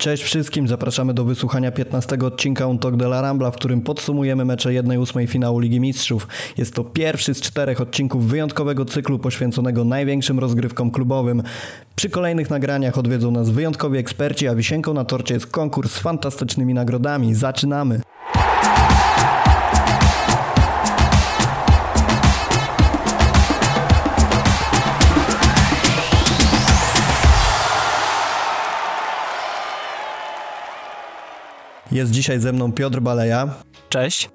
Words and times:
Cześć 0.00 0.22
wszystkim, 0.22 0.68
zapraszamy 0.68 1.14
do 1.14 1.24
wysłuchania 1.24 1.72
15 1.72 2.18
odcinka 2.18 2.66
Un 2.66 2.78
Talk 2.78 2.96
de 2.96 3.04
la 3.04 3.20
Rambla, 3.20 3.50
w 3.50 3.56
którym 3.56 3.80
podsumujemy 3.80 4.44
mecze 4.44 4.70
1-8 4.70 5.26
finału 5.26 5.58
Ligi 5.58 5.80
Mistrzów. 5.80 6.28
Jest 6.56 6.74
to 6.74 6.84
pierwszy 6.84 7.34
z 7.34 7.40
czterech 7.40 7.80
odcinków 7.80 8.26
wyjątkowego 8.26 8.84
cyklu 8.84 9.18
poświęconego 9.18 9.84
największym 9.84 10.38
rozgrywkom 10.38 10.90
klubowym. 10.90 11.42
Przy 11.96 12.10
kolejnych 12.10 12.50
nagraniach 12.50 12.98
odwiedzą 12.98 13.30
nas 13.30 13.50
wyjątkowi 13.50 13.98
eksperci, 13.98 14.48
a 14.48 14.54
wisienką 14.54 14.94
na 14.94 15.04
torcie 15.04 15.34
jest 15.34 15.46
konkurs 15.46 15.92
z 15.92 15.98
fantastycznymi 15.98 16.74
nagrodami. 16.74 17.34
Zaczynamy! 17.34 18.00
Jest 31.92 32.10
dzisiaj 32.10 32.40
ze 32.40 32.52
mną 32.52 32.72
Piotr 32.72 33.00
Baleja. 33.00 33.54
Cześć. 33.88 34.30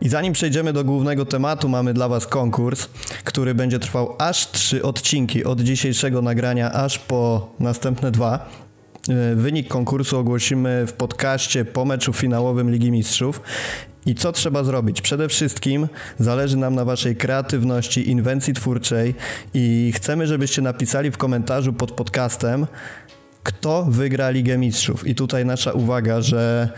I 0.00 0.08
zanim 0.08 0.32
przejdziemy 0.32 0.72
do 0.72 0.84
głównego 0.84 1.26
tematu, 1.26 1.68
mamy 1.68 1.94
dla 1.94 2.08
Was 2.08 2.26
konkurs, 2.26 2.88
który 3.24 3.54
będzie 3.54 3.78
trwał 3.78 4.16
aż 4.18 4.50
trzy 4.50 4.82
odcinki 4.82 5.44
od 5.44 5.60
dzisiejszego 5.60 6.22
nagrania, 6.22 6.72
aż 6.72 6.98
po 6.98 7.50
następne 7.60 8.10
dwa. 8.10 8.50
E, 9.08 9.34
wynik 9.34 9.68
konkursu 9.68 10.18
ogłosimy 10.18 10.86
w 10.86 10.92
podcaście 10.92 11.64
po 11.64 11.84
meczu 11.84 12.12
finałowym 12.12 12.70
Ligi 12.70 12.90
Mistrzów. 12.90 13.40
I 14.06 14.14
co 14.14 14.32
trzeba 14.32 14.64
zrobić? 14.64 15.00
Przede 15.00 15.28
wszystkim 15.28 15.88
zależy 16.18 16.56
nam 16.56 16.74
na 16.74 16.84
Waszej 16.84 17.16
kreatywności, 17.16 18.10
inwencji 18.10 18.54
twórczej 18.54 19.14
i 19.54 19.92
chcemy, 19.96 20.26
żebyście 20.26 20.62
napisali 20.62 21.10
w 21.10 21.16
komentarzu 21.16 21.72
pod 21.72 21.90
podcastem, 21.92 22.66
kto 23.42 23.86
wygra 23.88 24.30
Ligę 24.30 24.58
Mistrzów. 24.58 25.06
I 25.06 25.14
tutaj 25.14 25.44
nasza 25.44 25.72
uwaga, 25.72 26.20
że 26.20 26.68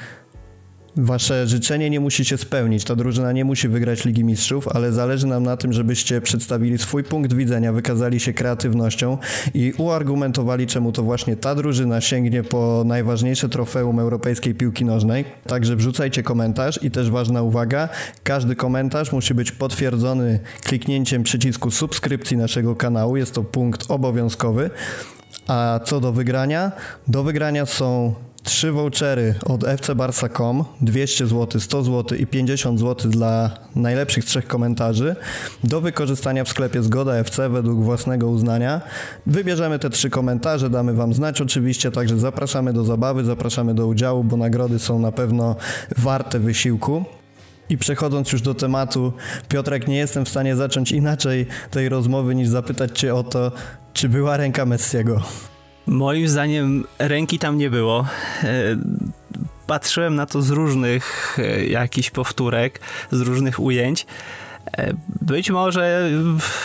Wasze 1.01 1.47
życzenie 1.47 1.91
nie 1.91 2.01
musi 2.01 2.25
się 2.25 2.39
spełnić. 2.39 2.85
Ta 2.85 2.97
drużyna 2.97 3.33
nie 3.33 3.45
musi 3.45 3.69
wygrać 3.69 4.05
Ligi 4.05 4.25
Mistrzów, 4.25 4.69
ale 4.69 4.93
zależy 4.93 5.27
nam 5.27 5.43
na 5.43 5.57
tym, 5.57 5.73
żebyście 5.73 6.21
przedstawili 6.21 6.79
swój 6.79 7.05
punkt 7.05 7.33
widzenia, 7.33 7.73
wykazali 7.73 8.21
się 8.21 8.33
kreatywnością 8.33 9.19
i 9.55 9.73
uargumentowali, 9.79 10.67
czemu 10.67 10.93
to 10.93 11.03
właśnie 11.03 11.37
ta 11.37 11.55
drużyna 11.55 12.01
sięgnie 12.01 12.43
po 12.43 12.83
najważniejsze 12.87 13.49
trofeum 13.49 13.99
europejskiej 13.99 14.55
piłki 14.55 14.85
nożnej. 14.85 15.25
Także 15.47 15.77
wrzucajcie 15.77 16.23
komentarz 16.23 16.83
i 16.83 16.91
też 16.91 17.11
ważna 17.11 17.43
uwaga, 17.43 17.89
każdy 18.23 18.57
komentarz 18.57 19.13
musi 19.13 19.35
być 19.35 19.53
potwierdzony 19.53 20.41
kliknięciem 20.63 21.23
przycisku 21.23 21.71
subskrypcji 21.71 22.37
naszego 22.37 22.77
kanału. 22.77 23.17
Jest 23.17 23.35
to 23.35 23.45
punkt 23.45 23.91
obowiązkowy. 23.91 24.71
A 25.47 25.81
co 25.85 26.01
do 26.01 26.13
wygrania? 26.13 26.73
Do 27.09 27.23
wygrania 27.23 27.67
są 27.67 28.15
trzy 28.43 28.73
vouchery 28.73 29.35
od 29.47 29.65
fcbarsa.com 29.65 30.65
200 30.81 31.27
zł, 31.27 31.61
100 31.61 31.83
zł 31.83 32.19
i 32.19 32.27
50 32.27 32.81
zł 32.81 33.11
dla 33.11 33.51
najlepszych 33.77 34.25
trzech 34.25 34.47
komentarzy 34.47 35.17
do 35.65 35.81
wykorzystania 35.81 36.45
w 36.45 36.49
sklepie 36.49 36.83
Zgoda 36.83 37.15
FC 37.15 37.49
według 37.49 37.83
własnego 37.85 38.29
uznania. 38.29 38.81
Wybierzemy 39.27 39.79
te 39.79 39.91
trzy 39.91 40.11
komentarze, 40.11 40.71
damy 40.71 40.95
Wam 40.95 41.15
znać 41.15 41.41
oczywiście, 41.41 41.91
także 41.91 42.19
zapraszamy 42.19 42.73
do 42.73 42.85
zabawy, 42.85 43.25
zapraszamy 43.25 43.75
do 43.75 43.87
udziału, 43.87 44.25
bo 44.25 44.37
nagrody 44.37 44.79
są 44.79 44.99
na 44.99 45.13
pewno 45.13 45.57
warte 45.99 46.39
wysiłku. 46.39 47.05
I 47.71 47.79
przechodząc 47.79 48.33
już 48.33 48.43
do 48.43 48.55
tematu, 48.55 49.13
Piotrek, 49.49 49.89
nie 49.89 49.97
jestem 49.97 50.25
w 50.25 50.29
stanie 50.29 50.57
zacząć 50.57 50.93
inaczej 50.93 51.47
tej 51.71 51.89
rozmowy 51.89 52.35
niż 52.35 52.49
zapytać 52.49 52.99
Cię 52.99 53.15
o 53.15 53.23
to, 53.23 53.53
czy 53.93 54.09
była 54.09 54.37
ręka 54.37 54.67
Messiego. 54.67 55.23
Moim 55.89 56.29
zdaniem 56.29 56.85
ręki 56.99 57.39
tam 57.39 57.59
nie 57.59 57.71
było. 57.71 58.07
E, 58.45 58.77
patrzyłem 59.67 60.15
na 60.15 60.27
to 60.27 60.43
z 60.43 60.51
różnych 60.51 61.37
e, 61.39 61.65
jakichś 61.65 62.11
powtórek, 62.11 62.81
z 63.11 63.21
różnych 63.21 63.61
ujęć. 63.61 64.07
E, 64.79 64.95
być 65.21 65.51
może 65.51 66.11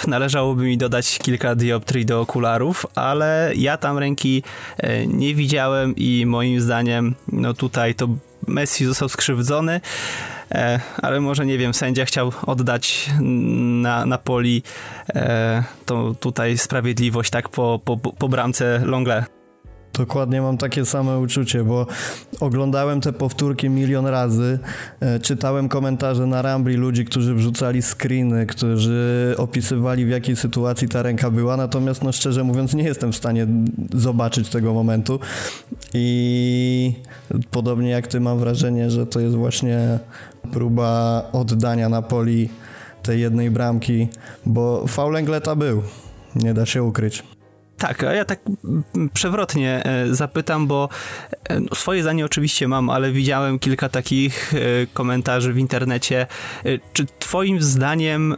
należałoby 0.07 0.63
mi 0.63 0.77
dodać 0.77 1.19
kilka 1.19 1.55
dioptrii 1.55 2.05
do 2.05 2.21
okularów, 2.21 2.85
ale 2.95 3.51
ja 3.55 3.77
tam 3.77 3.97
ręki 3.97 4.43
nie 5.07 5.35
widziałem 5.35 5.95
i 5.95 6.25
moim 6.25 6.61
zdaniem 6.61 7.15
no 7.31 7.53
tutaj 7.53 7.95
to 7.95 8.07
Messi 8.47 8.85
został 8.85 9.09
skrzywdzony. 9.09 9.81
E, 10.51 10.79
ale 11.01 11.19
może 11.21 11.45
nie 11.45 11.57
wiem, 11.57 11.73
sędzia 11.73 12.05
chciał 12.05 12.31
oddać 12.45 13.09
na, 13.81 14.05
na 14.05 14.17
poli 14.17 14.63
e, 15.15 15.63
to 15.85 16.15
tutaj 16.19 16.57
sprawiedliwość, 16.57 17.29
tak, 17.29 17.49
po, 17.49 17.79
po, 17.85 17.97
po 17.97 18.29
bramce 18.29 18.81
Longle. 18.85 19.25
Dokładnie 19.97 20.41
mam 20.41 20.57
takie 20.57 20.85
same 20.85 21.19
uczucie, 21.19 21.63
bo 21.63 21.87
oglądałem 22.39 23.01
te 23.01 23.13
powtórki 23.13 23.69
milion 23.69 24.05
razy, 24.05 24.59
e, 24.99 25.19
czytałem 25.19 25.69
komentarze 25.69 26.27
na 26.27 26.41
Rambli 26.41 26.75
ludzi, 26.75 27.05
którzy 27.05 27.35
wrzucali 27.35 27.81
screeny, 27.81 28.45
którzy 28.45 29.35
opisywali 29.37 30.05
w 30.05 30.09
jakiej 30.09 30.35
sytuacji 30.35 30.89
ta 30.89 31.01
ręka 31.01 31.31
była, 31.31 31.57
natomiast 31.57 32.03
no 32.03 32.11
szczerze 32.11 32.43
mówiąc 32.43 32.73
nie 32.73 32.83
jestem 32.83 33.11
w 33.11 33.15
stanie 33.15 33.47
zobaczyć 33.93 34.49
tego 34.49 34.73
momentu. 34.73 35.19
I 35.93 36.93
podobnie 37.51 37.89
jak 37.89 38.07
ty 38.07 38.19
mam 38.19 38.39
wrażenie, 38.39 38.91
że 38.91 39.07
to 39.07 39.19
jest 39.19 39.35
właśnie 39.35 39.99
próba 40.51 41.23
oddania 41.31 41.89
Napoli 41.89 42.49
tej 43.03 43.21
jednej 43.21 43.51
bramki, 43.51 44.07
bo 44.45 44.87
faul 44.87 45.17
Engleta 45.17 45.55
był, 45.55 45.83
nie 46.35 46.53
da 46.53 46.65
się 46.65 46.83
ukryć. 46.83 47.32
Tak, 47.83 48.03
a 48.03 48.13
ja 48.13 48.25
tak 48.25 48.39
przewrotnie 49.13 49.83
e, 49.85 50.15
zapytam, 50.15 50.67
bo 50.67 50.89
e, 51.49 51.59
no, 51.59 51.75
swoje 51.75 52.01
zdanie 52.01 52.25
oczywiście 52.25 52.67
mam, 52.67 52.89
ale 52.89 53.11
widziałem 53.11 53.59
kilka 53.59 53.89
takich 53.89 54.53
e, 54.53 54.57
komentarzy 54.93 55.53
w 55.53 55.57
internecie. 55.57 56.27
Czy 56.93 57.05
twoim 57.19 57.61
zdaniem 57.61 58.35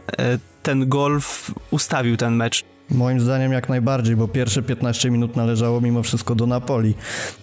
ten 0.62 0.88
golf 0.88 1.50
ustawił 1.70 2.16
ten 2.16 2.36
mecz? 2.36 2.64
Moim 2.90 3.20
zdaniem 3.20 3.52
jak 3.52 3.68
najbardziej, 3.68 4.16
bo 4.16 4.28
pierwsze 4.28 4.62
15 4.62 5.10
minut 5.10 5.36
należało 5.36 5.80
mimo 5.80 6.02
wszystko 6.02 6.34
do 6.34 6.46
Napoli. 6.46 6.94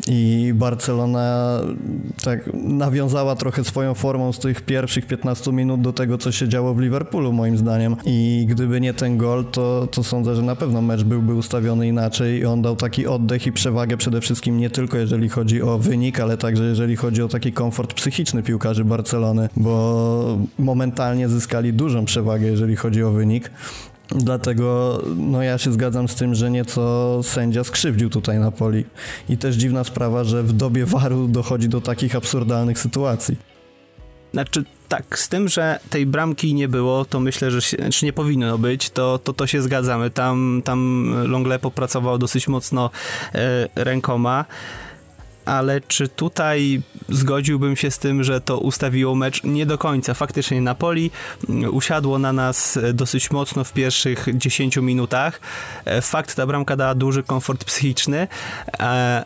I 0.08 0.52
Barcelona 0.56 1.60
tak 2.24 2.50
nawiązała 2.54 3.36
trochę 3.36 3.64
swoją 3.64 3.94
formą 3.94 4.34
z 4.34 4.40
tych 4.40 4.62
pierwszych 4.62 5.06
15 5.06 5.52
minut 5.52 5.82
do 5.82 5.94
tego, 5.94 6.18
co 6.18 6.32
się 6.32 6.50
działo 6.50 6.74
w 6.74 6.80
Liverpoolu 6.80 7.34
moim 7.34 7.58
zdaniem. 7.58 7.96
I 8.06 8.46
gdyby 8.50 8.82
nie 8.82 8.94
ten 8.94 9.18
gol, 9.18 9.46
to, 9.46 9.88
to 9.92 10.04
sądzę, 10.04 10.36
że 10.36 10.42
na 10.42 10.56
pewno 10.56 10.82
mecz 10.82 11.04
byłby 11.04 11.34
ustawiony 11.34 11.88
inaczej 11.88 12.40
i 12.40 12.46
on 12.46 12.62
dał 12.62 12.76
taki 12.76 13.08
oddech 13.08 13.48
i 13.48 13.52
przewagę 13.52 13.98
przede 13.98 14.22
wszystkim 14.22 14.58
nie 14.58 14.70
tylko 14.70 14.98
jeżeli 14.98 15.30
chodzi 15.30 15.62
o 15.62 15.78
wynik, 15.78 16.20
ale 16.20 16.38
także 16.38 16.64
jeżeli 16.64 16.96
chodzi 16.96 17.22
o 17.22 17.28
taki 17.28 17.52
komfort 17.52 17.94
psychiczny 17.94 18.44
piłkarzy 18.44 18.86
Barcelony, 18.86 19.50
bo 19.58 20.38
momentalnie 20.60 21.30
zyskali 21.30 21.74
dużą 21.74 22.06
przewagę, 22.06 22.48
jeżeli 22.48 22.76
chodzi 22.76 23.04
o 23.04 23.12
wynik 23.12 23.52
Dlatego 24.10 25.00
no 25.16 25.44
ja 25.44 25.58
się 25.58 25.74
zgadzam 25.74 26.08
z 26.08 26.16
tym, 26.16 26.36
że 26.36 26.52
nieco 26.52 27.20
sędzia 27.24 27.64
skrzywdził 27.64 28.10
tutaj 28.10 28.40
na 28.40 28.52
poli. 28.52 28.86
I 29.30 29.38
też 29.38 29.56
dziwna 29.56 29.84
sprawa, 29.84 30.24
że 30.24 30.44
w 30.44 30.54
dobie 30.54 30.86
waru 30.86 31.28
dochodzi 31.28 31.70
do 31.70 31.82
takich 31.82 32.16
absurdalnych 32.16 32.80
sytuacji. 32.80 33.38
Znaczy 34.34 34.64
tak, 34.88 35.20
z 35.20 35.30
tym, 35.30 35.48
że 35.48 35.80
tej 35.90 36.06
bramki 36.06 36.54
nie 36.54 36.68
było, 36.68 37.06
to 37.06 37.20
myślę, 37.20 37.52
że 37.52 37.62
się, 37.62 37.78
znaczy 37.78 38.06
nie 38.06 38.14
powinno 38.14 38.58
być, 38.58 38.90
to, 38.90 39.20
to, 39.20 39.34
to 39.34 39.48
się 39.48 39.62
zgadzamy. 39.62 40.10
Tam, 40.10 40.62
tam 40.66 41.10
Longle 41.28 41.60
popracował 41.60 42.18
dosyć 42.18 42.48
mocno 42.48 42.90
e, 43.36 43.70
rękoma 43.76 44.46
ale 45.46 45.82
czy 45.82 46.08
tutaj 46.08 46.82
zgodziłbym 47.10 47.76
się 47.76 47.92
z 47.92 48.00
tym, 48.00 48.24
że 48.24 48.42
to 48.42 48.58
ustawiło 48.58 49.16
mecz 49.16 49.44
nie 49.44 49.66
do 49.66 49.78
końca. 49.78 50.14
Faktycznie 50.14 50.62
Napoli 50.62 51.12
mm, 51.50 51.76
usiadło 51.76 52.20
na 52.20 52.34
nas 52.34 52.80
dosyć 52.94 53.32
mocno 53.32 53.64
w 53.64 53.74
pierwszych 53.74 54.28
10 54.34 54.78
minutach. 54.78 55.42
E, 55.86 56.02
fakt, 56.02 56.36
ta 56.36 56.48
bramka 56.48 56.76
dała 56.76 56.96
duży 56.96 57.24
komfort 57.24 57.64
psychiczny, 57.64 58.28
e, 58.80 59.26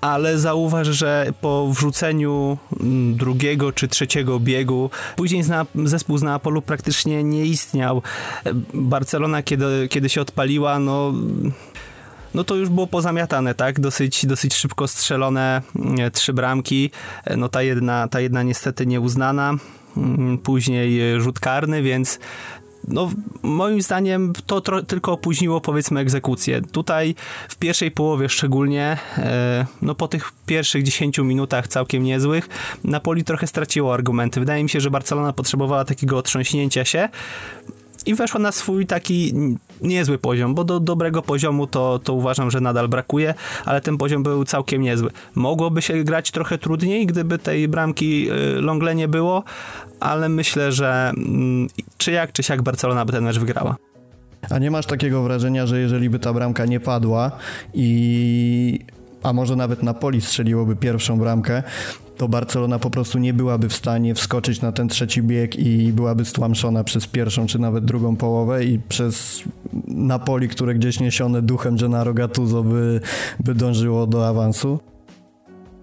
ale 0.00 0.38
zauważ, 0.38 0.86
że 0.86 1.32
po 1.40 1.68
wrzuceniu 1.72 2.58
mm, 2.80 3.16
drugiego 3.16 3.72
czy 3.72 3.88
trzeciego 3.88 4.40
biegu, 4.40 4.90
później 5.16 5.44
zespół 5.84 6.18
z 6.18 6.22
Neapolu 6.22 6.62
praktycznie 6.62 7.24
nie 7.24 7.44
istniał. 7.44 8.02
E, 8.44 8.50
Barcelona, 8.74 9.42
kiedy, 9.42 9.88
kiedy 9.90 10.08
się 10.08 10.20
odpaliła, 10.20 10.78
no 10.78 11.12
no 12.34 12.44
to 12.44 12.54
już 12.54 12.68
było 12.68 12.86
pozamiatane, 12.86 13.54
tak? 13.54 13.80
Dosyć, 13.80 14.26
dosyć 14.26 14.54
szybko 14.54 14.88
strzelone 14.88 15.62
mm, 15.76 16.10
trzy 16.10 16.32
bramki. 16.32 16.90
E, 17.24 17.36
no 17.36 17.48
ta 17.48 17.62
jedna, 17.62 18.08
ta 18.08 18.20
jedna 18.20 18.42
niestety 18.42 18.86
nieuznana. 18.86 19.54
Mm, 19.96 20.38
później 20.38 21.20
rzut 21.20 21.40
karny, 21.40 21.82
więc 21.82 22.18
no, 22.88 23.10
moim 23.42 23.82
zdaniem 23.82 24.32
to 24.46 24.60
tylko 24.82 25.12
opóźniło 25.12 25.60
powiedzmy 25.60 26.00
egzekucję. 26.00 26.62
Tutaj 26.62 27.14
w 27.48 27.56
pierwszej 27.56 27.90
połowie 27.90 28.28
szczególnie, 28.28 28.96
e, 29.18 29.66
no 29.82 29.94
po 29.94 30.08
tych 30.08 30.32
pierwszych 30.46 30.82
10 30.82 31.18
minutach 31.18 31.68
całkiem 31.68 32.02
niezłych, 32.02 32.48
Napoli 32.84 33.24
trochę 33.24 33.46
straciło 33.46 33.94
argumenty. 33.94 34.40
Wydaje 34.40 34.62
mi 34.62 34.68
się, 34.68 34.80
że 34.80 34.90
Barcelona 34.90 35.32
potrzebowała 35.32 35.84
takiego 35.84 36.18
otrząśnięcia 36.18 36.84
się 36.84 37.08
i 38.08 38.14
weszła 38.14 38.40
na 38.40 38.52
swój 38.52 38.86
taki 38.86 39.34
niezły 39.82 40.18
poziom, 40.18 40.54
bo 40.54 40.64
do 40.64 40.80
dobrego 40.80 41.22
poziomu 41.22 41.66
to, 41.66 41.98
to 41.98 42.12
uważam, 42.14 42.50
że 42.50 42.60
nadal 42.60 42.88
brakuje, 42.88 43.34
ale 43.64 43.80
ten 43.80 43.96
poziom 43.98 44.22
był 44.22 44.44
całkiem 44.44 44.82
niezły. 44.82 45.10
Mogłoby 45.34 45.82
się 45.82 46.04
grać 46.04 46.30
trochę 46.30 46.58
trudniej, 46.58 47.06
gdyby 47.06 47.38
tej 47.38 47.68
bramki 47.68 48.30
y, 48.30 48.60
Longle 48.60 48.94
nie 48.94 49.08
było, 49.08 49.44
ale 50.00 50.28
myślę, 50.28 50.72
że 50.72 51.12
mm, 51.16 51.68
czy 51.98 52.12
jak, 52.12 52.32
czy 52.32 52.42
siak 52.42 52.62
Barcelona 52.62 53.04
by 53.04 53.12
ten 53.12 53.24
mecz 53.24 53.38
wygrała. 53.38 53.76
A 54.50 54.58
nie 54.58 54.70
masz 54.70 54.86
takiego 54.86 55.22
wrażenia, 55.22 55.66
że 55.66 55.80
jeżeli 55.80 56.10
by 56.10 56.18
ta 56.18 56.32
bramka 56.32 56.66
nie 56.66 56.80
padła 56.80 57.30
i 57.74 58.80
a 59.22 59.32
może 59.32 59.56
nawet 59.56 59.82
Napoli 59.82 60.20
strzeliłoby 60.20 60.76
pierwszą 60.76 61.18
bramkę, 61.18 61.62
to 62.18 62.28
Barcelona 62.28 62.78
po 62.78 62.90
prostu 62.90 63.18
nie 63.18 63.34
byłaby 63.34 63.68
w 63.68 63.74
stanie 63.74 64.14
wskoczyć 64.14 64.60
na 64.60 64.72
ten 64.72 64.88
trzeci 64.88 65.22
bieg 65.22 65.56
i 65.56 65.92
byłaby 65.92 66.24
stłamszona 66.24 66.84
przez 66.84 67.06
pierwszą 67.06 67.46
czy 67.46 67.58
nawet 67.58 67.84
drugą 67.84 68.16
połowę 68.16 68.64
i 68.64 68.78
przez 68.78 69.42
Napoli, 69.86 70.48
które 70.48 70.74
gdzieś 70.74 71.00
niesione 71.00 71.42
duchem 71.42 71.76
Gennaro 71.76 72.14
Gattuso 72.14 72.62
by, 72.62 73.00
by 73.40 73.54
dążyło 73.54 74.06
do 74.06 74.28
awansu. 74.28 74.80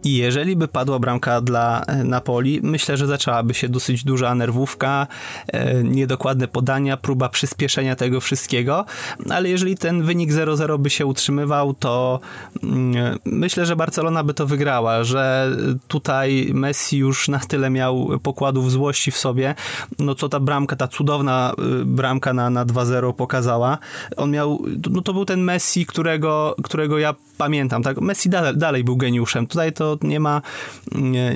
I 0.06 0.16
jeżeli 0.16 0.56
by 0.56 0.68
padła 0.68 1.00
bramka 1.00 1.42
dla 1.42 1.82
e, 1.82 2.04
Napoli, 2.04 2.60
myślę, 2.64 2.98
że 2.98 3.08
zaczęłaby 3.08 3.54
się 3.54 3.70
dosyć 3.70 4.04
duża 4.04 4.36
nerwówka, 4.36 5.08
e, 5.48 5.84
niedokładne 5.84 6.48
podania, 6.48 6.98
próba 6.98 7.30
przyspieszenia 7.30 7.96
tego 7.96 8.22
wszystkiego, 8.22 8.86
ale 9.30 9.50
jeżeli 9.50 9.78
ten 9.78 10.04
wynik 10.04 10.32
0-0 10.32 10.80
by 10.80 10.90
się 10.90 11.06
utrzymywał, 11.06 11.74
to 11.74 12.20
mm, 12.64 13.20
myślę, 13.26 13.66
że 13.66 13.76
Barcelona 13.76 14.24
by 14.24 14.34
to 14.34 14.48
wygrała, 14.48 15.04
że 15.04 15.52
tutaj 15.88 16.50
Messi 16.54 16.98
już 16.98 17.28
na 17.28 17.40
tyle 17.40 17.70
miał 17.70 18.10
pokładów 18.24 18.72
złości 18.72 19.12
w 19.12 19.18
sobie, 19.18 19.56
no 20.00 20.16
co 20.16 20.30
ta 20.30 20.40
bramka, 20.40 20.76
ta 20.76 20.88
cudowna 20.88 21.54
y, 21.82 21.86
bramka 21.86 22.34
na, 22.34 22.50
na 22.50 22.66
2-0 22.66 23.14
pokazała. 23.14 23.78
On 24.18 24.32
miał, 24.32 24.64
no 24.92 25.02
to 25.02 25.14
był 25.14 25.26
ten 25.26 25.42
Messi, 25.42 25.86
którego, 25.86 26.56
którego 26.64 27.00
ja 27.00 27.16
pamiętam, 27.38 27.84
tak? 27.84 28.02
Messi 28.02 28.30
dalej, 28.30 28.58
dalej 28.58 28.84
był 28.84 28.98
geniuszem. 28.98 29.48
Tutaj 29.48 29.74
to 29.74 29.95
nie 30.04 30.20
ma, 30.20 30.42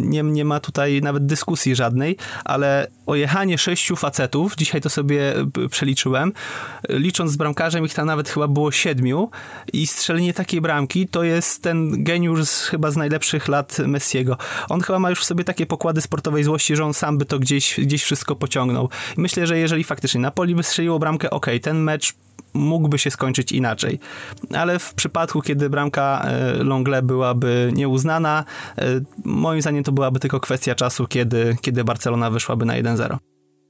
nie, 0.02 0.24
nie 0.24 0.46
ma 0.46 0.60
tutaj 0.60 1.02
nawet 1.02 1.26
dyskusji 1.26 1.76
żadnej, 1.76 2.18
ale 2.46 2.88
ojechanie 3.06 3.58
sześciu 3.58 3.96
facetów, 3.96 4.56
dzisiaj 4.56 4.82
to 4.82 4.90
sobie 4.90 5.34
przeliczyłem, 5.72 6.34
licząc 6.90 7.32
z 7.32 7.36
bramkarzem 7.36 7.86
ich 7.86 7.94
tam 7.94 8.08
nawet 8.08 8.30
chyba 8.30 8.48
było 8.48 8.72
siedmiu 8.72 9.30
i 9.74 9.88
strzelenie 9.88 10.34
takiej 10.34 10.62
bramki 10.62 11.08
to 11.08 11.24
jest 11.24 11.64
ten 11.64 12.04
geniusz 12.04 12.50
chyba 12.50 12.92
z 12.92 12.98
najlepszych 12.98 13.48
lat 13.48 13.78
Messiego. 13.80 14.38
On 14.70 14.82
chyba 14.82 15.00
ma 15.00 15.10
już 15.10 15.20
w 15.20 15.26
sobie 15.26 15.44
takie 15.44 15.66
pokłady 15.66 16.02
sportowej 16.02 16.44
złości, 16.44 16.76
że 16.76 16.86
on 16.86 16.94
sam 16.94 17.18
by 17.18 17.26
to 17.26 17.40
gdzieś, 17.40 17.80
gdzieś 17.80 18.04
wszystko 18.04 18.36
pociągnął. 18.36 18.90
Myślę, 19.18 19.48
że 19.48 19.58
jeżeli 19.58 19.84
faktycznie 19.84 20.20
Napoli 20.20 20.56
by 20.56 20.64
strzeliło 20.64 21.00
bramkę, 21.00 21.30
ok, 21.30 21.46
ten 21.62 21.78
mecz 21.78 22.14
mógłby 22.54 22.98
się 22.98 23.12
skończyć 23.12 23.52
inaczej. 23.52 24.00
Ale 24.54 24.80
w 24.80 24.94
przypadku, 24.94 25.42
kiedy 25.42 25.70
bramka 25.70 26.22
e, 26.26 26.64
Longle 26.64 27.02
byłaby 27.02 27.72
nieuznana, 27.76 28.46
e, 28.78 28.84
moim 29.26 29.62
zdaniem 29.62 29.84
to 29.84 29.92
byłaby 29.92 30.20
tylko 30.20 30.40
kwestia 30.40 30.76
czasu, 30.76 31.08
kiedy, 31.08 31.58
kiedy 31.62 31.84
Barcelona 31.84 32.30
wyszłaby 32.30 32.66
na 32.66 32.74
1-0. 32.74 33.18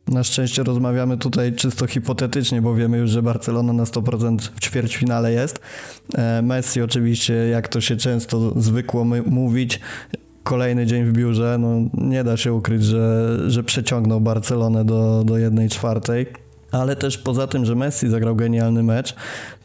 Na 0.07 0.23
szczęście 0.23 0.63
rozmawiamy 0.63 1.17
tutaj 1.17 1.53
czysto 1.53 1.87
hipotetycznie, 1.87 2.61
bo 2.61 2.75
wiemy 2.75 2.97
już, 2.97 3.09
że 3.09 3.21
Barcelona 3.21 3.73
na 3.73 3.83
100% 3.83 4.37
w 4.55 4.59
ćwierćfinale 4.59 5.31
jest. 5.31 5.59
E, 6.15 6.41
Messi 6.41 6.81
oczywiście, 6.81 7.33
jak 7.33 7.67
to 7.67 7.81
się 7.81 7.97
często 7.97 8.61
zwykło 8.61 9.05
mówić, 9.25 9.79
kolejny 10.43 10.85
dzień 10.85 11.05
w 11.05 11.11
biurze, 11.11 11.57
no 11.59 11.89
nie 11.93 12.23
da 12.23 12.37
się 12.37 12.53
ukryć, 12.53 12.83
że, 12.83 13.37
że 13.47 13.63
przeciągnął 13.63 14.21
Barcelonę 14.21 14.85
do, 14.85 15.23
do 15.23 15.37
1 15.37 15.69
czwartej 15.69 16.25
ale 16.71 16.95
też 16.95 17.17
poza 17.17 17.47
tym, 17.47 17.65
że 17.65 17.75
Messi 17.75 18.09
zagrał 18.09 18.35
genialny 18.35 18.83
mecz, 18.83 19.15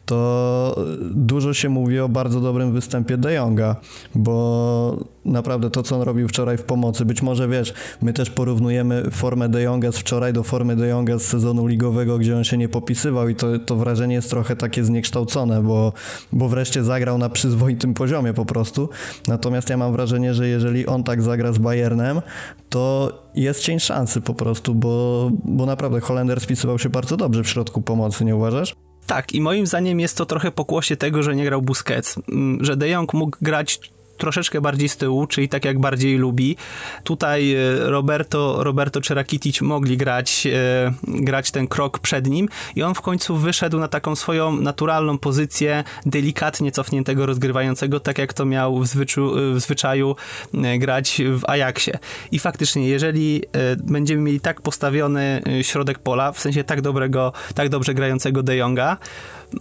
to 0.05 0.85
dużo 1.11 1.53
się 1.53 1.69
mówi 1.69 1.99
o 1.99 2.09
bardzo 2.09 2.41
dobrym 2.41 2.73
występie 2.73 3.17
De 3.17 3.33
Jonga, 3.33 3.75
bo 4.15 5.05
naprawdę 5.25 5.69
to, 5.69 5.83
co 5.83 5.95
on 5.95 6.01
robił 6.01 6.27
wczoraj 6.27 6.57
w 6.57 6.63
pomocy, 6.63 7.05
być 7.05 7.21
może 7.21 7.47
wiesz, 7.47 7.73
my 8.01 8.13
też 8.13 8.29
porównujemy 8.29 9.11
formę 9.11 9.49
De 9.49 9.61
Jonga 9.61 9.91
z 9.91 9.97
wczoraj 9.97 10.33
do 10.33 10.43
formy 10.43 10.75
De 10.75 10.87
Jonga 10.87 11.19
z 11.19 11.21
sezonu 11.21 11.67
ligowego, 11.67 12.17
gdzie 12.17 12.37
on 12.37 12.43
się 12.43 12.57
nie 12.57 12.69
popisywał 12.69 13.29
i 13.29 13.35
to, 13.35 13.59
to 13.59 13.75
wrażenie 13.75 14.15
jest 14.15 14.29
trochę 14.29 14.55
takie 14.55 14.83
zniekształcone, 14.83 15.63
bo, 15.63 15.93
bo 16.31 16.49
wreszcie 16.49 16.83
zagrał 16.83 17.17
na 17.17 17.29
przyzwoitym 17.29 17.93
poziomie 17.93 18.33
po 18.33 18.45
prostu. 18.45 18.89
Natomiast 19.27 19.69
ja 19.69 19.77
mam 19.77 19.91
wrażenie, 19.91 20.33
że 20.33 20.47
jeżeli 20.47 20.85
on 20.85 21.03
tak 21.03 21.21
zagra 21.21 21.53
z 21.53 21.57
Bayernem, 21.57 22.21
to 22.69 23.11
jest 23.35 23.59
cień 23.59 23.79
szansy 23.79 24.21
po 24.21 24.33
prostu, 24.33 24.75
bo, 24.75 25.31
bo 25.45 25.65
naprawdę 25.65 25.99
Holender 25.99 26.41
spisywał 26.41 26.79
się 26.79 26.89
bardzo 26.89 27.17
dobrze 27.17 27.43
w 27.43 27.49
środku 27.49 27.81
pomocy, 27.81 28.25
nie 28.25 28.35
uważasz? 28.35 28.84
Tak, 29.07 29.33
i 29.33 29.41
moim 29.41 29.67
zdaniem 29.67 29.99
jest 29.99 30.17
to 30.17 30.25
trochę 30.25 30.51
pokłosie 30.51 30.97
tego, 30.97 31.23
że 31.23 31.35
nie 31.35 31.45
grał 31.45 31.61
Busquets. 31.61 32.15
Mm, 32.29 32.65
że 32.65 32.77
De 32.77 32.89
Jong 32.89 33.13
mógł 33.13 33.37
grać 33.41 33.79
troszeczkę 34.17 34.61
bardziej 34.61 34.89
z 34.89 34.97
tyłu, 34.97 35.27
czyli 35.27 35.49
tak 35.49 35.65
jak 35.65 35.79
bardziej 35.79 36.17
lubi. 36.17 36.57
Tutaj 37.03 37.53
e, 37.53 37.59
Roberto, 37.79 38.63
Roberto 38.63 39.01
czy 39.01 39.15
mogli 39.61 39.97
grać, 39.97 40.47
e, 40.47 40.93
grać 41.03 41.51
ten 41.51 41.67
krok 41.67 41.99
przed 41.99 42.27
nim 42.27 42.49
i 42.75 42.83
on 42.83 42.95
w 42.95 43.01
końcu 43.01 43.37
wyszedł 43.37 43.79
na 43.79 43.87
taką 43.87 44.15
swoją 44.15 44.55
naturalną 44.55 45.17
pozycję 45.17 45.83
delikatnie 46.05 46.71
cofniętego 46.71 47.25
rozgrywającego, 47.25 47.99
tak 47.99 48.17
jak 48.17 48.33
to 48.33 48.45
miał 48.45 48.79
w, 48.79 48.87
zwyczu, 48.87 49.31
w 49.53 49.59
zwyczaju 49.59 50.15
e, 50.53 50.77
grać 50.79 51.21
w 51.39 51.49
Ajaxie. 51.49 51.99
I 52.31 52.39
faktycznie, 52.39 52.87
jeżeli 52.87 53.41
będziemy 53.83 54.21
mieli 54.21 54.39
tak 54.39 54.61
postawiony 54.61 55.41
środek 55.61 55.99
pola, 55.99 56.31
w 56.31 56.39
sensie 56.39 56.63
tak 56.63 56.81
dobrego, 56.81 57.33
tak 57.55 57.69
dobrze 57.69 57.93
grającego 57.93 58.43
De 58.43 58.55
Jonga, 58.55 58.97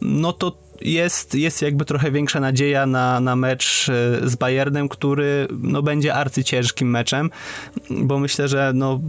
no 0.01 0.33
to 0.33 0.64
jest, 0.81 1.35
jest 1.35 1.63
jakby 1.63 1.85
trochę 1.85 2.11
większa 2.11 2.41
nadzieja 2.41 2.87
na, 2.87 3.21
na 3.21 3.37
mecz 3.37 3.89
e, 3.89 4.29
z 4.29 4.37
Bayernem, 4.37 4.89
który 4.89 5.49
no, 5.59 5.83
będzie 5.83 6.15
arcyciężkim 6.15 6.91
meczem, 6.91 7.31
bo 7.91 8.19
myślę, 8.19 8.49
że 8.49 8.73
no, 8.75 9.01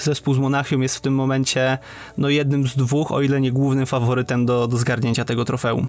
zespół 0.00 0.34
z 0.34 0.38
Monachium 0.38 0.82
jest 0.82 0.96
w 0.96 1.00
tym 1.00 1.14
momencie 1.14 1.78
no, 2.18 2.28
jednym 2.28 2.66
z 2.66 2.76
dwóch, 2.76 3.12
o 3.12 3.22
ile 3.22 3.40
nie 3.40 3.52
głównym 3.52 3.86
faworytem 3.86 4.46
do, 4.46 4.68
do 4.68 4.76
zgarnięcia 4.76 5.24
tego 5.24 5.44
trofeum. 5.44 5.88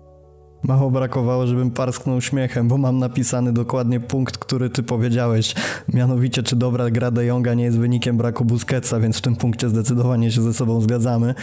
Mało 0.63 0.91
brakowało, 0.91 1.47
żebym 1.47 1.71
parsknął 1.71 2.21
śmiechem, 2.21 2.67
bo 2.67 2.77
mam 2.77 2.99
napisany 2.99 3.53
dokładnie 3.53 3.99
punkt, 3.99 4.37
który 4.37 4.69
ty 4.69 4.83
powiedziałeś. 4.83 5.55
Mianowicie, 5.93 6.43
czy 6.43 6.55
dobra 6.55 6.89
gra 6.89 7.11
De 7.11 7.25
Jonga 7.25 7.53
nie 7.53 7.63
jest 7.63 7.79
wynikiem 7.79 8.17
braku 8.17 8.45
Busquetsa, 8.45 8.99
więc 8.99 9.17
w 9.17 9.21
tym 9.21 9.35
punkcie 9.35 9.69
zdecydowanie 9.69 10.31
się 10.31 10.41
ze 10.41 10.53
sobą 10.53 10.81
zgadzamy. 10.81 11.35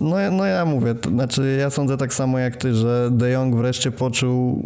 No, 0.00 0.16
no 0.32 0.46
ja 0.46 0.64
mówię, 0.64 0.94
to 0.94 1.10
znaczy 1.10 1.56
ja 1.60 1.70
sądzę 1.70 1.96
tak 1.96 2.14
samo 2.14 2.38
jak 2.38 2.56
ty, 2.56 2.74
że 2.74 3.08
De 3.12 3.30
Jong 3.30 3.56
wreszcie 3.56 3.90
poczuł, 3.90 4.62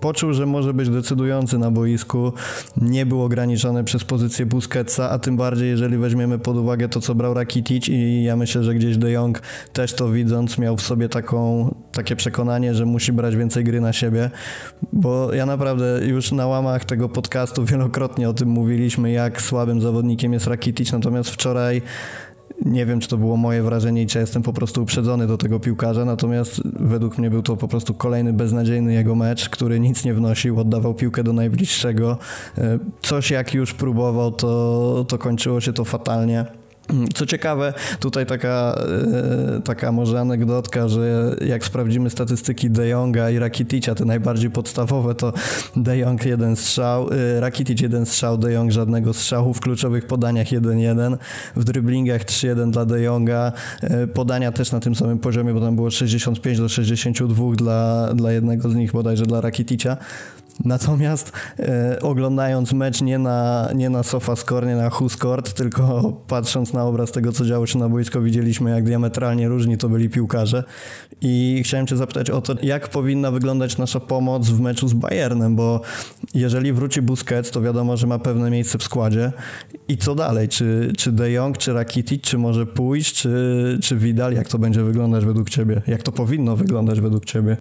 poczuł, 0.00 0.32
że 0.32 0.46
może 0.46 0.74
być 0.74 0.88
decydujący 0.88 1.58
na 1.58 1.70
boisku, 1.70 2.32
nie 2.76 3.06
był 3.06 3.22
ograniczony 3.22 3.84
przez 3.84 4.04
pozycję 4.04 4.46
Busquetsa, 4.46 5.10
a 5.10 5.18
tym 5.18 5.36
bardziej 5.36 5.68
jeżeli 5.68 5.98
weźmiemy 5.98 6.38
pod 6.38 6.56
uwagę 6.56 6.88
to, 6.88 7.00
co 7.00 7.14
brał 7.14 7.34
Rakitic 7.34 7.88
i 7.88 8.22
ja 8.22 8.36
myślę, 8.36 8.64
że 8.64 8.74
gdzieś 8.74 8.96
De 8.96 9.10
Jong 9.10 9.42
też 9.72 9.94
to 9.94 10.10
widząc 10.10 10.58
miał 10.58 10.76
w 10.76 10.82
sobie 10.82 11.08
taką, 11.08 11.74
takie 11.92 12.16
przekonanie, 12.16 12.74
że 12.74 12.86
musi 12.86 13.12
brać 13.12 13.36
więcej 13.36 13.64
gry 13.64 13.80
na 13.80 13.92
siebie, 13.92 14.30
bo 14.92 15.34
ja 15.34 15.46
naprawdę 15.46 16.00
już 16.06 16.32
na 16.32 16.46
łamach 16.46 16.84
tego 16.84 17.08
podcastu 17.08 17.64
wielokrotnie 17.64 18.28
o 18.28 18.34
tym 18.34 18.48
mówiliśmy, 18.48 19.10
jak 19.10 19.42
słabym 19.42 19.80
zawodnikiem 19.80 20.32
jest 20.32 20.46
Rakitic, 20.46 20.92
natomiast 20.92 21.30
wczoraj 21.30 21.82
nie 22.64 22.86
wiem, 22.86 23.00
czy 23.00 23.08
to 23.08 23.16
było 23.16 23.36
moje 23.36 23.62
wrażenie 23.62 24.02
i 24.02 24.06
czy 24.06 24.18
jestem 24.18 24.42
po 24.42 24.52
prostu 24.52 24.82
uprzedzony 24.82 25.26
do 25.26 25.38
tego 25.38 25.60
piłkarza, 25.60 26.04
natomiast 26.04 26.60
według 26.64 27.18
mnie 27.18 27.30
był 27.30 27.42
to 27.42 27.56
po 27.56 27.68
prostu 27.68 27.94
kolejny 27.94 28.32
beznadziejny 28.32 28.94
jego 28.94 29.14
mecz, 29.14 29.48
który 29.48 29.80
nic 29.80 30.04
nie 30.04 30.14
wnosił, 30.14 30.60
oddawał 30.60 30.94
piłkę 30.94 31.24
do 31.24 31.32
najbliższego. 31.32 32.18
E, 32.58 32.78
coś 33.00 33.30
jak 33.30 33.54
już 33.54 33.74
próbował, 33.74 34.32
to, 34.32 35.04
to 35.08 35.18
kończyło 35.18 35.60
się 35.60 35.72
to 35.72 35.84
fatalnie. 35.84 36.46
Co 37.14 37.26
ciekawe, 37.26 37.74
tutaj 38.00 38.26
taka, 38.26 38.78
e, 39.56 39.60
taka 39.60 39.92
może 39.92 40.20
anegdotka, 40.20 40.88
że 40.88 41.36
jak 41.46 41.64
sprawdzimy 41.64 42.10
statystyki 42.10 42.70
De 42.70 42.88
Jonga 42.88 43.30
i 43.30 43.38
Rakitica, 43.38 43.94
te 43.94 44.04
najbardziej 44.04 44.50
podstawowe, 44.50 45.14
to 45.14 45.32
De 45.76 45.98
Jong 45.98 46.26
jeden 46.26 46.56
strzał, 46.56 47.08
e, 47.12 47.40
Rakitic 47.40 47.80
jeden 47.80 48.06
strzał, 48.06 48.38
De 48.38 48.52
Jong 48.52 48.72
żadnego 48.72 49.12
strzału, 49.14 49.54
w 49.54 49.60
kluczowych 49.60 50.06
podaniach 50.06 50.52
1-1, 50.52 51.16
w 51.56 51.64
dryblingach 51.64 52.24
3-1 52.24 52.70
dla 52.70 52.84
De 52.84 53.02
Jonga, 53.02 53.52
e, 53.82 54.06
podania 54.06 54.52
też 54.52 54.72
na 54.72 54.80
tym 54.80 54.94
samym 54.94 55.18
poziomie, 55.18 55.54
bo 55.54 55.60
tam 55.60 55.76
było 55.76 55.90
65 55.90 56.58
do 56.58 56.68
62 56.68 57.56
dla, 57.56 58.08
dla 58.14 58.32
jednego 58.32 58.70
z 58.70 58.74
nich, 58.74 58.92
bodajże 58.92 59.26
dla 59.26 59.40
Rakitica. 59.40 59.96
Natomiast 60.64 61.32
e, 61.58 61.98
oglądając 62.02 62.72
mecz 62.72 63.02
nie 63.02 63.18
na, 63.18 63.68
nie 63.74 63.90
na 63.90 64.02
SofaScore, 64.02 64.66
nie 64.66 64.76
na 64.76 64.90
WhoScored, 64.90 65.54
tylko 65.54 66.12
patrząc 66.28 66.72
na 66.72 66.84
obraz 66.84 67.12
tego, 67.12 67.32
co 67.32 67.44
działo 67.44 67.66
się 67.66 67.78
na 67.78 67.88
boisko, 67.88 68.20
widzieliśmy, 68.20 68.70
jak 68.70 68.84
diametralnie 68.84 69.48
różni 69.48 69.78
to 69.78 69.88
byli 69.88 70.08
piłkarze. 70.08 70.64
I 71.20 71.62
chciałem 71.64 71.86
cię 71.86 71.96
zapytać 71.96 72.30
o 72.30 72.40
to, 72.40 72.54
jak 72.62 72.88
powinna 72.88 73.30
wyglądać 73.30 73.78
nasza 73.78 74.00
pomoc 74.00 74.48
w 74.48 74.60
meczu 74.60 74.88
z 74.88 74.94
Bayernem, 74.94 75.56
bo 75.56 75.80
jeżeli 76.34 76.72
wróci 76.72 77.02
Busquets, 77.02 77.50
to 77.50 77.60
wiadomo, 77.60 77.96
że 77.96 78.06
ma 78.06 78.18
pewne 78.18 78.50
miejsce 78.50 78.78
w 78.78 78.82
składzie. 78.82 79.32
I 79.88 79.96
co 79.96 80.14
dalej? 80.14 80.48
Czy, 80.48 80.92
czy 80.98 81.12
De 81.12 81.30
Jong, 81.30 81.58
czy 81.58 81.72
Rakitic, 81.72 82.22
czy 82.22 82.38
może 82.38 82.66
pójść, 82.66 83.14
czy, 83.14 83.78
czy 83.82 83.96
Vidal? 83.96 84.32
Jak 84.32 84.48
to 84.48 84.58
będzie 84.58 84.82
wyglądać 84.82 85.24
według 85.24 85.50
ciebie? 85.50 85.82
Jak 85.86 86.02
to 86.02 86.12
powinno 86.12 86.56
wyglądać 86.56 87.00
według 87.00 87.24
ciebie? 87.24 87.56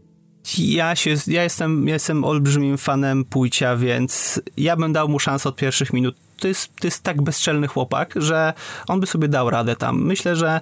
Ja, 0.58 0.96
się, 0.96 1.16
ja 1.28 1.44
jestem, 1.44 1.88
jestem 1.88 2.24
olbrzymim 2.24 2.78
fanem 2.78 3.25
Pójcia, 3.25 3.75
więc 3.75 4.42
ja 4.58 4.75
bym 4.75 4.94
dał 4.94 5.10
mu 5.10 5.20
szansę 5.20 5.50
od 5.50 5.56
pierwszych 5.56 5.94
minut. 5.94 6.16
To 6.40 6.48
jest, 6.48 6.75
to 6.75 6.88
jest 6.88 7.04
tak 7.04 7.22
bezczelny 7.22 7.68
chłopak, 7.68 8.14
że 8.16 8.54
on 8.88 9.00
by 9.00 9.08
sobie 9.08 9.28
dał 9.28 9.50
radę 9.50 9.75
tam. 9.75 10.04
Myślę, 10.04 10.36
że 10.36 10.62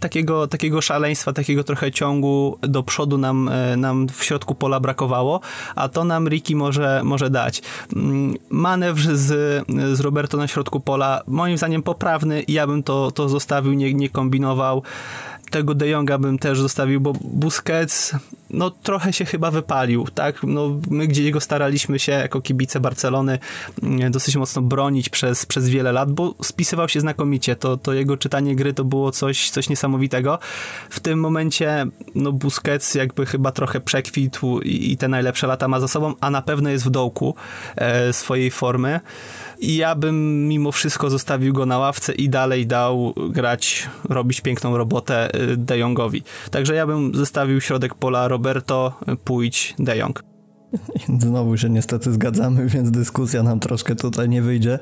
takiego, 0.00 0.46
takiego 0.46 0.80
szaleństwa, 0.80 1.32
takiego 1.32 1.64
trochę 1.64 1.92
ciągu 1.92 2.58
do 2.62 2.82
przodu 2.82 3.18
nam, 3.18 3.48
e, 3.48 3.76
nam 3.76 4.08
w 4.08 4.24
środku 4.24 4.54
pola 4.54 4.80
brakowało, 4.80 5.40
a 5.74 5.88
to 5.88 6.04
nam 6.04 6.28
Ricky 6.28 6.56
może, 6.56 7.00
może 7.04 7.30
dać. 7.30 7.62
Mm, 7.96 8.34
manewr 8.50 9.16
z, 9.16 9.64
z 9.98 10.00
Roberto 10.00 10.36
na 10.36 10.48
środku 10.48 10.80
pola, 10.80 11.22
moim 11.26 11.58
zdaniem 11.58 11.82
poprawny, 11.82 12.44
ja 12.48 12.66
bym 12.66 12.82
to, 12.82 13.10
to 13.10 13.28
zostawił, 13.28 13.72
nie, 13.72 13.94
nie 13.94 14.08
kombinował 14.08 14.82
tego 15.54 15.74
De 15.74 15.88
Jonga 15.88 16.18
bym 16.18 16.38
też 16.38 16.60
zostawił, 16.60 17.00
bo 17.00 17.12
Busquets 17.12 18.14
no 18.50 18.70
trochę 18.70 19.12
się 19.12 19.24
chyba 19.24 19.50
wypalił, 19.50 20.06
tak? 20.14 20.42
No, 20.42 20.80
my 20.90 21.06
gdzie 21.06 21.22
jego 21.22 21.40
staraliśmy 21.40 21.98
się 21.98 22.12
jako 22.12 22.40
kibice 22.40 22.80
Barcelony 22.80 23.38
mm, 23.82 24.12
dosyć 24.12 24.36
mocno 24.36 24.62
bronić 24.62 25.08
przez, 25.08 25.46
przez 25.46 25.68
wiele 25.68 25.92
lat, 25.92 26.12
bo 26.12 26.34
spisywał 26.42 26.88
się 26.88 27.00
znakomicie. 27.00 27.56
To, 27.56 27.76
to 27.76 27.92
jego 27.92 28.16
czytanie 28.16 28.56
gry 28.56 28.74
to 28.74 28.84
było 28.84 29.12
coś, 29.12 29.50
coś 29.50 29.68
niesamowitego. 29.68 30.38
W 30.90 31.00
tym 31.00 31.20
momencie 31.20 31.86
no 32.14 32.32
Busquets 32.32 32.94
jakby 32.94 33.26
chyba 33.26 33.52
trochę 33.52 33.80
przekwitł 33.80 34.60
i, 34.60 34.92
i 34.92 34.96
te 34.96 35.08
najlepsze 35.08 35.46
lata 35.46 35.68
ma 35.68 35.80
za 35.80 35.88
sobą, 35.88 36.14
a 36.20 36.30
na 36.30 36.42
pewno 36.42 36.70
jest 36.70 36.84
w 36.84 36.90
dołku 36.90 37.34
e, 37.76 38.12
swojej 38.12 38.50
formy. 38.50 39.00
Ja 39.66 39.94
bym 39.94 40.48
mimo 40.48 40.72
wszystko 40.72 41.10
zostawił 41.10 41.52
go 41.52 41.66
na 41.66 41.78
ławce 41.78 42.12
i 42.12 42.28
dalej 42.28 42.66
dał 42.66 43.14
grać, 43.30 43.88
robić 44.08 44.40
piękną 44.40 44.76
robotę 44.76 45.34
y, 45.34 45.56
De 45.56 45.78
Jongowi. 45.78 46.22
Także 46.50 46.74
ja 46.74 46.86
bym 46.86 47.14
zostawił 47.14 47.60
środek 47.60 47.94
pola 47.94 48.28
Roberto, 48.28 48.92
pójdź 49.24 49.74
De 49.78 49.96
Jong. 49.96 50.33
Znowu 51.18 51.56
się 51.56 51.70
niestety 51.70 52.12
zgadzamy, 52.12 52.66
więc 52.66 52.90
dyskusja 52.90 53.42
nam 53.42 53.60
troszkę 53.60 53.96
tutaj 53.96 54.28
nie 54.28 54.42
wyjdzie. 54.42 54.78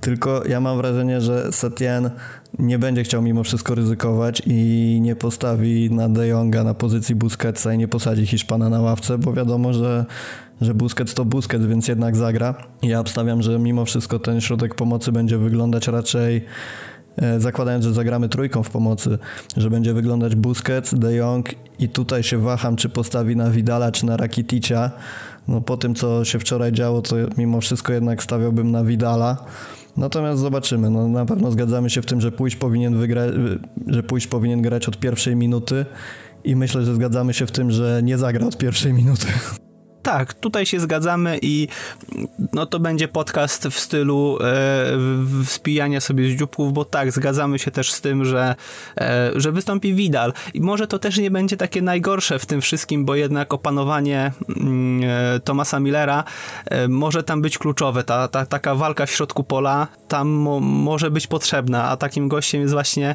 Tylko 0.00 0.46
ja 0.48 0.60
mam 0.60 0.76
wrażenie, 0.76 1.20
że 1.20 1.52
Setien 1.52 2.10
nie 2.58 2.78
będzie 2.78 3.02
chciał 3.02 3.22
mimo 3.22 3.44
wszystko 3.44 3.74
ryzykować 3.74 4.42
i 4.46 4.98
nie 5.02 5.16
postawi 5.16 5.90
na 5.90 6.08
De 6.08 6.26
Jonga 6.26 6.64
na 6.64 6.74
pozycji 6.74 7.14
Busquetsa 7.14 7.74
i 7.74 7.78
nie 7.78 7.88
posadzi 7.88 8.26
Hiszpana 8.26 8.68
na 8.68 8.80
ławce, 8.80 9.18
bo 9.18 9.32
wiadomo, 9.32 9.72
że 9.72 10.06
że 10.60 10.74
Busquets 10.74 11.14
to 11.14 11.24
Busquets, 11.24 11.66
więc 11.66 11.88
jednak 11.88 12.16
zagra. 12.16 12.54
Ja 12.82 13.00
obstawiam, 13.00 13.42
że 13.42 13.58
mimo 13.58 13.84
wszystko 13.84 14.18
ten 14.18 14.40
środek 14.40 14.74
pomocy 14.74 15.12
będzie 15.12 15.38
wyglądać 15.38 15.88
raczej 15.88 16.44
e, 17.16 17.40
zakładając, 17.40 17.84
że 17.84 17.92
zagramy 17.92 18.28
trójką 18.28 18.62
w 18.62 18.70
pomocy, 18.70 19.18
że 19.56 19.70
będzie 19.70 19.94
wyglądać 19.94 20.34
Busquets, 20.34 20.94
De 20.94 21.14
Jong 21.14 21.48
i 21.78 21.88
tutaj 21.88 22.22
się 22.22 22.38
waham, 22.38 22.76
czy 22.76 22.88
postawi 22.88 23.36
na 23.36 23.50
Vidala, 23.50 23.92
czy 23.92 24.06
na 24.06 24.16
Rakiticia. 24.16 24.90
No 25.48 25.60
po 25.60 25.76
tym, 25.76 25.94
co 25.94 26.24
się 26.24 26.38
wczoraj 26.38 26.72
działo, 26.72 27.02
to 27.02 27.16
mimo 27.38 27.60
wszystko 27.60 27.92
jednak 27.92 28.22
stawiałbym 28.22 28.70
na 28.70 28.84
Vidala. 28.84 29.44
Natomiast 29.96 30.40
zobaczymy. 30.40 30.90
No, 30.90 31.08
na 31.08 31.26
pewno 31.26 31.50
zgadzamy 31.50 31.90
się 31.90 32.02
w 32.02 32.06
tym, 32.06 32.20
że 32.20 32.32
pójść 32.32 32.56
powinien 32.56 32.98
wygrać, 32.98 33.34
że 33.86 34.02
pójść 34.02 34.26
powinien 34.26 34.62
grać 34.62 34.88
od 34.88 34.98
pierwszej 34.98 35.36
minuty 35.36 35.86
i 36.44 36.56
myślę, 36.56 36.84
że 36.84 36.94
zgadzamy 36.94 37.34
się 37.34 37.46
w 37.46 37.52
tym, 37.52 37.70
że 37.70 38.00
nie 38.02 38.18
zagra 38.18 38.46
od 38.46 38.58
pierwszej 38.58 38.92
minuty. 38.92 39.26
Tak, 40.02 40.34
tutaj 40.34 40.66
się 40.66 40.80
zgadzamy 40.80 41.38
i 41.42 41.68
no 42.52 42.66
to 42.66 42.80
będzie 42.80 43.08
podcast 43.08 43.66
w 43.68 43.80
stylu 43.80 44.38
e, 44.40 45.44
spijania 45.44 46.00
sobie 46.00 46.30
z 46.30 46.38
dzióbków, 46.38 46.72
bo 46.72 46.84
tak, 46.84 47.12
zgadzamy 47.12 47.58
się 47.58 47.70
też 47.70 47.92
z 47.92 48.00
tym, 48.00 48.24
że, 48.24 48.54
e, 49.00 49.30
że 49.34 49.52
wystąpi 49.52 49.94
Widal. 49.94 50.32
I 50.54 50.60
może 50.60 50.86
to 50.86 50.98
też 50.98 51.18
nie 51.18 51.30
będzie 51.30 51.56
takie 51.56 51.82
najgorsze 51.82 52.38
w 52.38 52.46
tym 52.46 52.60
wszystkim, 52.60 53.04
bo 53.04 53.14
jednak 53.14 53.54
opanowanie 53.54 54.32
mm, 54.48 55.00
e, 55.04 55.40
Tomasa 55.40 55.80
Millera 55.80 56.24
e, 56.66 56.88
może 56.88 57.22
tam 57.22 57.42
być 57.42 57.58
kluczowe. 57.58 58.04
Ta, 58.04 58.28
ta, 58.28 58.46
taka 58.46 58.74
walka 58.74 59.06
w 59.06 59.10
środku 59.10 59.44
pola 59.44 59.88
tam 60.10 60.28
mo, 60.28 60.60
może 60.60 61.10
być 61.10 61.26
potrzebna, 61.26 61.88
a 61.88 61.96
takim 61.96 62.28
gościem 62.28 62.60
jest 62.60 62.74
właśnie 62.74 63.14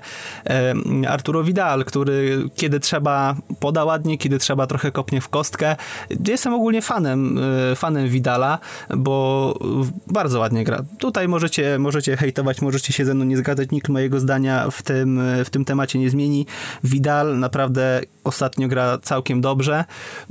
e, 0.50 0.74
Arturo 1.10 1.44
Vidal, 1.44 1.86
który 1.86 2.50
kiedy 2.56 2.80
trzeba 2.80 3.36
poda 3.60 3.86
ładnie, 3.86 4.18
kiedy 4.18 4.40
trzeba 4.40 4.68
trochę 4.68 4.92
kopnie 4.92 5.22
w 5.22 5.30
kostkę. 5.30 5.76
Jestem 6.28 6.54
ogólnie 6.54 6.82
fanem, 6.82 7.38
y, 7.72 7.76
fanem 7.76 8.10
Vidala, 8.10 8.60
bo 8.98 9.16
bardzo 10.08 10.40
ładnie 10.40 10.64
gra. 10.64 10.84
Tutaj 11.00 11.28
możecie, 11.28 11.80
możecie 11.80 12.18
hejtować, 12.18 12.62
możecie 12.62 12.94
się 12.94 13.06
ze 13.06 13.14
mną 13.14 13.26
nie 13.26 13.38
zgadzać, 13.38 13.72
nikt 13.72 13.90
mojego 13.90 14.20
zdania 14.20 14.70
w 14.72 14.82
tym, 14.82 15.22
w 15.46 15.50
tym 15.50 15.66
temacie 15.66 16.00
nie 16.00 16.10
zmieni. 16.10 16.46
Vidal 16.84 17.40
naprawdę 17.40 18.02
ostatnio 18.24 18.68
gra 18.68 18.98
całkiem 18.98 19.42
dobrze, 19.42 19.86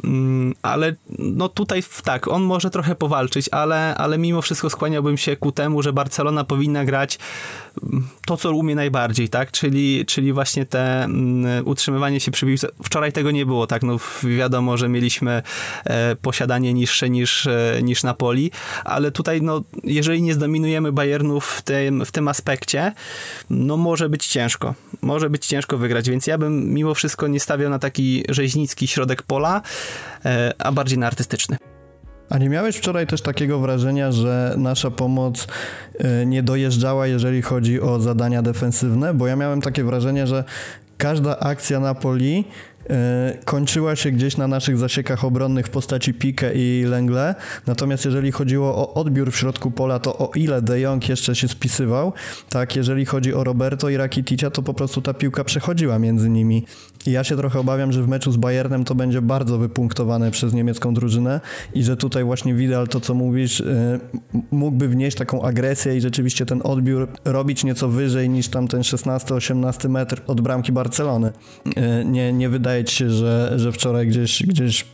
mm, 0.04 0.54
ale 0.62 0.94
no 1.18 1.48
tutaj 1.48 1.82
tak, 2.04 2.28
on 2.28 2.42
może 2.42 2.70
trochę 2.70 2.94
powalczyć, 2.94 3.48
ale, 3.52 3.94
ale 3.94 4.18
mimo 4.18 4.42
wszystko 4.42 4.70
skłaniałbym 4.70 5.16
się 5.16 5.36
ku 5.36 5.52
temu, 5.52 5.82
że 5.82 5.92
Barcelona 5.92 6.44
powinna 6.54 6.84
grać 6.84 7.18
mm, 7.82 8.08
to, 8.26 8.36
co 8.36 8.52
umie 8.52 8.74
najbardziej, 8.74 9.28
tak? 9.28 9.50
Czyli, 9.50 10.06
czyli 10.06 10.32
właśnie 10.32 10.66
te 10.66 11.04
mm, 11.04 11.66
utrzymywanie 11.66 12.20
się 12.20 12.30
przy 12.30 12.46
piłce. 12.46 12.68
Wczoraj 12.84 13.12
tego 13.12 13.30
nie 13.30 13.46
było, 13.46 13.66
tak? 13.66 13.82
No 13.82 13.98
wiadomo, 14.22 14.76
że 14.76 14.88
mieliśmy 14.88 15.42
e, 15.84 16.16
posiadanie 16.16 16.74
niższe 16.74 17.10
niż, 17.10 17.46
e, 17.46 17.80
niż 17.82 18.02
Napoli, 18.02 18.50
ale 18.84 19.10
tutaj, 19.10 19.42
no, 19.42 19.62
jeżeli 19.84 20.22
nie 20.22 20.34
zdominujemy 20.34 20.92
Bayernu 20.92 21.40
w 21.40 21.62
tym, 21.62 22.04
w 22.04 22.12
tym 22.12 22.28
aspekcie, 22.28 22.92
no 23.50 23.76
może 23.76 24.08
być 24.08 24.26
ciężko. 24.26 24.74
Może 25.02 25.30
być 25.30 25.46
ciężko 25.46 25.78
wygrać, 25.78 26.10
więc 26.10 26.26
ja 26.26 26.38
bym 26.38 26.74
mimo 26.74 26.94
wszystko 26.94 27.26
nie 27.26 27.40
stawiał 27.40 27.70
na 27.70 27.78
taki 27.78 28.24
rzeźnicki 28.28 28.86
środek 28.86 29.22
pola, 29.22 29.62
e, 30.24 30.52
a 30.58 30.72
bardziej 30.72 30.98
na 30.98 31.06
artystyczny. 31.06 31.73
A 32.30 32.38
nie 32.38 32.48
miałeś 32.48 32.76
wczoraj 32.76 33.06
też 33.06 33.22
takiego 33.22 33.58
wrażenia, 33.58 34.12
że 34.12 34.54
nasza 34.58 34.90
pomoc 34.90 35.46
e, 35.98 36.26
nie 36.26 36.42
dojeżdżała, 36.42 37.06
jeżeli 37.06 37.42
chodzi 37.42 37.80
o 37.80 38.00
zadania 38.00 38.42
defensywne? 38.42 39.14
Bo 39.14 39.26
ja 39.26 39.36
miałem 39.36 39.60
takie 39.60 39.84
wrażenie, 39.84 40.26
że 40.26 40.44
każda 40.98 41.38
akcja 41.38 41.80
Napoli 41.80 42.44
E, 42.90 43.38
kończyła 43.44 43.96
się 43.96 44.10
gdzieś 44.10 44.36
na 44.36 44.48
naszych 44.48 44.78
zasiekach 44.78 45.24
obronnych 45.24 45.66
w 45.66 45.70
postaci 45.70 46.14
Pique 46.14 46.52
i 46.54 46.84
Lengle. 46.86 47.34
Natomiast 47.66 48.04
jeżeli 48.04 48.32
chodziło 48.32 48.76
o 48.76 48.94
odbiór 48.94 49.32
w 49.32 49.36
środku 49.36 49.70
pola, 49.70 49.98
to 49.98 50.18
o 50.18 50.30
ile 50.34 50.62
De 50.62 50.80
Jong 50.80 51.08
jeszcze 51.08 51.34
się 51.34 51.48
spisywał, 51.48 52.12
tak, 52.48 52.76
jeżeli 52.76 53.04
chodzi 53.04 53.34
o 53.34 53.44
Roberto 53.44 53.88
i 53.88 53.96
Rakiticia, 53.96 54.50
to 54.50 54.62
po 54.62 54.74
prostu 54.74 55.02
ta 55.02 55.14
piłka 55.14 55.44
przechodziła 55.44 55.98
między 55.98 56.30
nimi. 56.30 56.66
Ja 57.06 57.24
się 57.24 57.36
trochę 57.36 57.60
obawiam, 57.60 57.92
że 57.92 58.02
w 58.02 58.08
meczu 58.08 58.32
z 58.32 58.36
Bayernem 58.36 58.84
to 58.84 58.94
będzie 58.94 59.22
bardzo 59.22 59.58
wypunktowane 59.58 60.30
przez 60.30 60.54
niemiecką 60.54 60.94
drużynę 60.94 61.40
i 61.74 61.82
że 61.82 61.96
tutaj 61.96 62.24
właśnie 62.24 62.54
Vidal, 62.54 62.88
to 62.88 63.00
co 63.00 63.14
mówisz, 63.14 63.60
e, 63.60 64.00
mógłby 64.50 64.88
wnieść 64.88 65.16
taką 65.16 65.42
agresję 65.42 65.96
i 65.96 66.00
rzeczywiście 66.00 66.46
ten 66.46 66.60
odbiór 66.64 67.08
robić 67.24 67.64
nieco 67.64 67.88
wyżej 67.88 68.30
niż 68.30 68.48
tam 68.48 68.68
ten 68.68 68.80
16-18 68.80 69.88
metr 69.88 70.22
od 70.26 70.40
bramki 70.40 70.72
Barcelony. 70.72 71.32
E, 71.76 72.04
nie, 72.04 72.32
nie 72.32 72.48
wydaje 72.48 72.84
ci 72.84 72.96
się, 72.96 73.10
że, 73.10 73.52
że 73.56 73.72
wczoraj 73.72 74.06
gdzieś, 74.06 74.42
gdzieś 74.42 74.86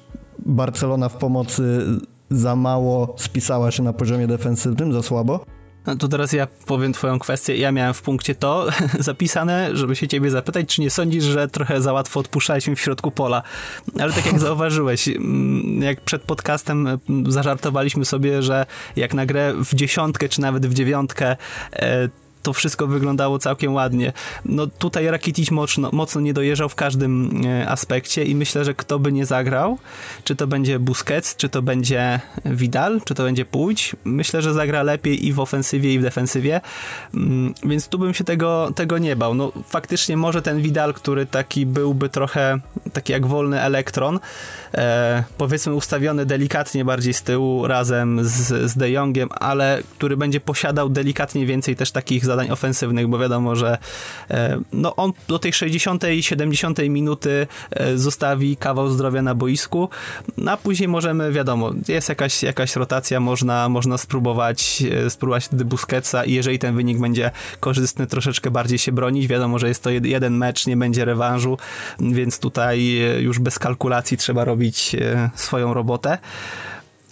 Barcelona 0.46 1.08
w 1.08 1.16
pomocy 1.16 1.86
za 2.30 2.56
mało 2.56 3.14
spisała 3.18 3.70
się 3.70 3.82
na 3.82 3.92
poziomie 3.92 4.26
defensywnym, 4.26 4.92
za 4.92 5.02
słabo? 5.02 5.44
No 5.90 5.96
to 5.96 6.08
teraz 6.08 6.32
ja 6.32 6.46
powiem 6.66 6.92
twoją 6.92 7.18
kwestię. 7.18 7.56
Ja 7.56 7.72
miałem 7.72 7.94
w 7.94 8.02
punkcie 8.02 8.34
to 8.34 8.66
zapisane, 8.98 9.76
żeby 9.76 9.96
się 9.96 10.08
ciebie 10.08 10.30
zapytać, 10.30 10.74
czy 10.74 10.80
nie 10.80 10.90
sądzisz, 10.90 11.24
że 11.24 11.48
trochę 11.48 11.80
za 11.80 11.92
łatwo 11.92 12.20
odpuszczaliśmy 12.20 12.76
w 12.76 12.80
środku 12.80 13.10
pola. 13.10 13.42
Ale 14.00 14.12
tak 14.12 14.26
jak 14.26 14.38
zauważyłeś, 14.48 15.08
mm, 15.08 15.82
jak 15.82 16.00
przed 16.00 16.22
podcastem 16.22 16.86
mm, 16.86 17.32
zażartowaliśmy 17.32 18.04
sobie, 18.04 18.42
że 18.42 18.66
jak 18.96 19.14
na 19.14 19.26
grę 19.26 19.54
w 19.64 19.74
dziesiątkę, 19.74 20.28
czy 20.28 20.40
nawet 20.40 20.66
w 20.66 20.74
dziewiątkę 20.74 21.36
e, 21.72 22.08
to 22.42 22.52
wszystko 22.52 22.86
wyglądało 22.86 23.38
całkiem 23.38 23.74
ładnie. 23.74 24.12
No 24.44 24.66
tutaj 24.66 25.10
Rakitic 25.10 25.50
mocno, 25.50 25.90
mocno 25.92 26.20
nie 26.20 26.34
dojeżdżał 26.34 26.68
w 26.68 26.74
każdym 26.74 27.42
e, 27.46 27.68
aspekcie 27.68 28.24
i 28.24 28.34
myślę, 28.34 28.64
że 28.64 28.74
kto 28.74 28.98
by 28.98 29.12
nie 29.12 29.26
zagrał, 29.26 29.78
czy 30.24 30.36
to 30.36 30.46
będzie 30.46 30.78
Busquets, 30.78 31.36
czy 31.36 31.48
to 31.48 31.62
będzie 31.62 32.20
Vidal, 32.44 33.00
czy 33.04 33.14
to 33.14 33.22
będzie 33.22 33.44
Pójdź, 33.44 33.96
myślę, 34.04 34.42
że 34.42 34.54
zagra 34.54 34.82
lepiej 34.82 35.26
i 35.26 35.32
w 35.32 35.40
ofensywie 35.40 35.94
i 35.94 35.98
w 35.98 36.02
defensywie, 36.02 36.60
mm, 37.14 37.54
więc 37.64 37.88
tu 37.88 37.98
bym 37.98 38.14
się 38.14 38.24
tego, 38.24 38.72
tego 38.74 38.98
nie 38.98 39.16
bał. 39.16 39.34
No 39.34 39.52
faktycznie 39.66 40.16
może 40.16 40.42
ten 40.42 40.62
Vidal, 40.62 40.94
który 40.94 41.26
taki 41.26 41.66
byłby 41.66 42.08
trochę 42.08 42.58
taki 42.92 43.12
jak 43.12 43.26
wolny 43.26 43.60
elektron, 43.60 44.20
e, 44.74 45.24
powiedzmy 45.38 45.74
ustawiony 45.74 46.26
delikatnie 46.26 46.84
bardziej 46.84 47.14
z 47.14 47.22
tyłu 47.22 47.66
razem 47.66 48.24
z, 48.24 48.70
z 48.70 48.76
De 48.76 48.90
Jongiem, 48.90 49.28
ale 49.32 49.82
który 49.96 50.16
będzie 50.16 50.40
posiadał 50.40 50.88
delikatnie 50.88 51.46
więcej 51.46 51.76
też 51.76 51.92
takich 51.92 52.24
zadań 52.30 52.50
ofensywnych, 52.50 53.08
bo 53.08 53.18
wiadomo, 53.18 53.56
że 53.56 53.78
e, 54.30 54.60
no 54.72 54.96
on 54.96 55.12
do 55.28 55.38
tej 55.38 55.52
60 55.52 56.04
i 56.04 56.22
70 56.22 56.78
minuty 56.78 57.46
e, 57.70 57.98
zostawi 57.98 58.56
kawał 58.56 58.90
zdrowia 58.90 59.22
na 59.22 59.34
boisku, 59.34 59.88
no 60.36 60.52
a 60.52 60.56
później 60.56 60.88
możemy, 60.88 61.32
wiadomo, 61.32 61.72
jest 61.88 62.08
jakaś, 62.08 62.42
jakaś 62.42 62.76
rotacja, 62.76 63.20
można, 63.20 63.68
można 63.68 63.98
spróbować 63.98 64.82
e, 65.06 65.10
spróbować 65.10 65.44
wtedy 65.44 65.64
Busquetsa 65.64 66.24
i 66.24 66.32
jeżeli 66.32 66.58
ten 66.58 66.76
wynik 66.76 66.98
będzie 66.98 67.30
korzystny, 67.60 68.06
troszeczkę 68.06 68.50
bardziej 68.50 68.78
się 68.78 68.92
bronić. 68.92 69.26
Wiadomo, 69.26 69.58
że 69.58 69.68
jest 69.68 69.82
to 69.82 69.90
jeden 69.90 70.36
mecz, 70.36 70.66
nie 70.66 70.76
będzie 70.76 71.04
rewanżu, 71.04 71.58
więc 72.00 72.38
tutaj 72.38 73.00
już 73.18 73.38
bez 73.38 73.58
kalkulacji 73.58 74.16
trzeba 74.16 74.44
robić 74.44 74.96
swoją 75.34 75.74
robotę 75.74 76.18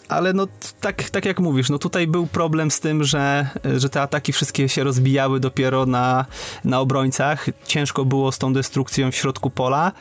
ale 0.08 0.32
no 0.32 0.46
tak, 0.80 1.10
tak 1.10 1.24
jak 1.24 1.40
mówisz, 1.40 1.70
no 1.70 1.78
tutaj 1.78 2.06
był 2.06 2.26
problem 2.26 2.70
z 2.70 2.80
tym, 2.80 3.04
że, 3.04 3.48
że 3.76 3.88
te 3.88 4.02
ataki 4.02 4.32
wszystkie 4.32 4.68
się 4.68 4.84
rozbijały 4.84 5.40
dopiero 5.40 5.86
na, 5.86 6.26
na 6.64 6.80
obrońcach. 6.80 7.46
Ciężko 7.66 8.04
było 8.04 8.32
z 8.32 8.38
tą 8.38 8.52
destrukcją 8.52 9.12
w 9.12 9.16
środku 9.16 9.50
pola. 9.50 9.92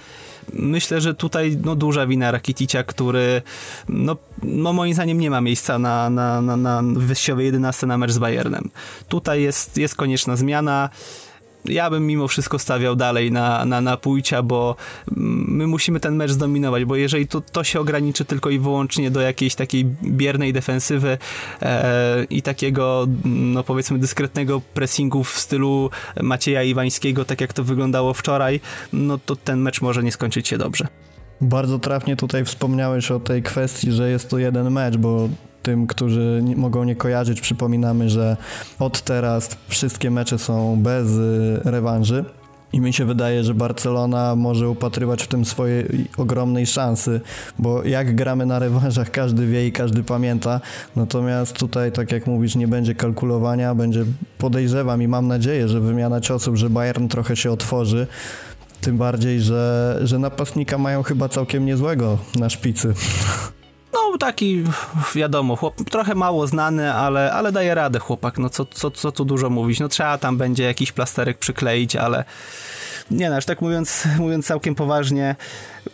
Myślę, 0.54 1.02
że 1.02 1.16
tutaj 1.16 1.58
no, 1.64 1.76
duża 1.76 2.08
wina 2.08 2.32
Rakiticia, 2.32 2.84
który 2.84 3.42
no, 3.90 4.18
no 4.44 4.74
moim 4.74 4.94
zdaniem 4.94 5.20
nie 5.20 5.30
ma 5.30 5.42
miejsca 5.42 5.80
na, 5.80 6.10
na, 6.10 6.42
na, 6.42 6.58
na 6.58 6.82
wyjściowej 6.94 7.46
11 7.46 7.88
na 7.88 7.98
mecz 7.98 8.12
z 8.12 8.18
Bayernem. 8.18 8.70
Tutaj 9.08 9.42
jest, 9.42 9.78
jest 9.78 9.96
konieczna 9.96 10.36
zmiana 10.36 10.90
ja 11.67 11.89
bym 11.89 12.07
mimo 12.07 12.27
wszystko 12.27 12.59
stawiał 12.59 12.95
dalej 12.95 13.31
na, 13.31 13.65
na, 13.65 13.81
na 13.81 13.97
Pójcia, 13.97 14.43
bo 14.43 14.75
my 15.47 15.67
musimy 15.67 16.00
ten 16.00 16.15
mecz 16.15 16.31
zdominować, 16.31 16.86
bo 16.86 16.95
jeżeli 16.95 17.27
to, 17.27 17.41
to 17.41 17.63
się 17.63 17.79
ograniczy 17.79 18.25
tylko 18.25 18.50
i 18.50 18.59
wyłącznie 18.59 19.12
do 19.12 19.21
jakiejś 19.21 19.55
takiej 19.55 19.86
biernej 20.03 20.53
defensywy 20.53 21.17
e, 21.62 22.24
i 22.29 22.41
takiego, 22.41 23.07
no 23.25 23.63
powiedzmy, 23.63 24.00
dyskretnego 24.00 24.62
pressingu 24.74 25.24
w 25.24 25.39
stylu 25.39 25.89
Macieja 26.21 26.63
Iwańskiego, 26.63 27.25
tak 27.25 27.41
jak 27.41 27.53
to 27.53 27.63
wyglądało 27.63 28.13
wczoraj, 28.13 28.59
no 28.93 29.17
to 29.25 29.36
ten 29.36 29.59
mecz 29.59 29.81
może 29.81 30.03
nie 30.03 30.12
skończyć 30.12 30.47
się 30.47 30.57
dobrze. 30.57 30.88
Bardzo 31.41 31.79
trafnie 31.79 32.15
tutaj 32.15 32.45
wspomniałeś 32.45 33.12
o 33.12 33.19
tej 33.19 33.43
kwestii, 33.43 33.91
że 33.91 34.09
jest 34.09 34.29
to 34.29 34.38
jeden 34.38 34.71
mecz, 34.71 34.97
bo 34.97 35.29
tym, 35.67 35.88
którzy 35.88 36.43
mogą 36.55 36.83
nie 36.83 36.95
kojarzyć, 36.95 37.41
przypominamy, 37.41 38.09
że 38.09 38.38
od 38.79 39.01
teraz 39.01 39.57
wszystkie 39.67 40.12
mecze 40.12 40.39
są 40.39 40.79
bez 40.79 41.12
y, 41.12 41.59
rewanży. 41.63 42.25
I 42.74 42.81
mi 42.81 42.93
się 42.93 43.05
wydaje, 43.05 43.43
że 43.43 43.53
Barcelona 43.53 44.36
może 44.36 44.69
upatrywać 44.69 45.24
w 45.24 45.27
tym 45.27 45.45
swojej 45.45 45.86
ogromnej 46.17 46.65
szansy, 46.65 47.21
bo 47.59 47.83
jak 47.83 48.15
gramy 48.15 48.45
na 48.45 48.59
rewanżach, 48.59 49.12
każdy 49.12 49.47
wie 49.47 49.67
i 49.67 49.71
każdy 49.71 50.03
pamięta. 50.03 50.62
Natomiast 50.95 51.53
tutaj, 51.53 51.91
tak 51.91 52.12
jak 52.12 52.27
mówisz, 52.27 52.55
nie 52.55 52.67
będzie 52.67 52.95
kalkulowania, 52.95 53.75
będzie 53.75 54.05
podejrzewam 54.38 55.01
i 55.01 55.07
mam 55.07 55.27
nadzieję, 55.27 55.67
że 55.67 55.81
wymiana 55.81 56.21
ciosów, 56.21 56.55
że 56.55 56.69
Bayern 56.69 57.07
trochę 57.07 57.36
się 57.36 57.51
otworzy. 57.51 58.07
Tym 58.81 58.97
bardziej, 58.97 59.41
że, 59.41 60.00
że 60.03 60.19
napastnika 60.19 60.77
mają 60.77 61.03
chyba 61.03 61.29
całkiem 61.29 61.65
niezłego 61.65 62.17
na 62.39 62.50
szpicy. 62.50 62.93
No 63.98 64.18
taki, 64.18 64.63
wiadomo, 65.16 65.56
chłop, 65.56 65.75
trochę 65.89 66.16
mało 66.16 66.48
znany, 66.48 66.94
ale, 66.94 67.34
ale 67.34 67.51
daje 67.51 67.75
radę 67.75 68.00
chłopak, 68.00 68.38
no 68.38 68.50
co, 68.50 68.66
co, 68.66 68.92
co 68.92 69.12
tu 69.12 69.25
dużo 69.25 69.50
mówić, 69.50 69.80
no 69.80 69.88
trzeba 69.88 70.18
tam 70.18 70.38
będzie 70.38 70.63
jakiś 70.63 70.92
plasterek 70.92 71.38
przykleić, 71.38 71.96
ale 71.96 72.25
nie 73.12 73.30
no, 73.30 73.36
aż 73.36 73.46
tak 73.46 73.62
mówiąc, 73.62 74.04
mówiąc 74.20 74.46
całkiem 74.46 74.76
poważnie, 74.76 75.36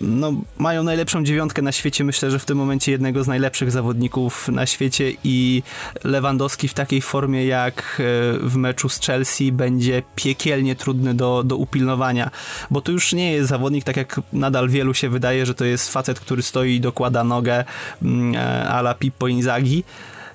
no, 0.01 0.33
mają 0.57 0.83
najlepszą 0.83 1.23
dziewiątkę 1.23 1.61
na 1.61 1.71
świecie. 1.71 2.03
Myślę, 2.03 2.31
że 2.31 2.39
w 2.39 2.45
tym 2.45 2.57
momencie 2.57 2.91
jednego 2.91 3.23
z 3.23 3.27
najlepszych 3.27 3.71
zawodników 3.71 4.47
na 4.47 4.65
świecie 4.65 5.11
i 5.23 5.63
Lewandowski 6.03 6.67
w 6.67 6.73
takiej 6.73 7.01
formie 7.01 7.45
jak 7.45 7.79
e, 7.99 8.03
w 8.39 8.55
meczu 8.55 8.89
z 8.89 8.99
Chelsea 8.99 9.51
będzie 9.51 10.03
piekielnie 10.15 10.75
trudny 10.75 11.13
do, 11.13 11.43
do 11.43 11.57
upilnowania, 11.57 12.31
bo 12.71 12.81
to 12.81 12.91
już 12.91 13.13
nie 13.13 13.33
jest 13.33 13.49
zawodnik, 13.49 13.83
tak 13.83 13.97
jak 13.97 14.21
nadal 14.33 14.69
wielu 14.69 14.93
się 14.93 15.09
wydaje, 15.09 15.45
że 15.45 15.55
to 15.55 15.65
jest 15.65 15.91
facet, 15.91 16.19
który 16.19 16.43
stoi 16.43 16.75
i 16.75 16.81
dokłada 16.81 17.23
nogę 17.23 17.63
mm, 18.01 18.35
e, 18.35 18.69
ala 18.69 18.93
Pippo 18.93 19.27
Inzaghi 19.27 19.83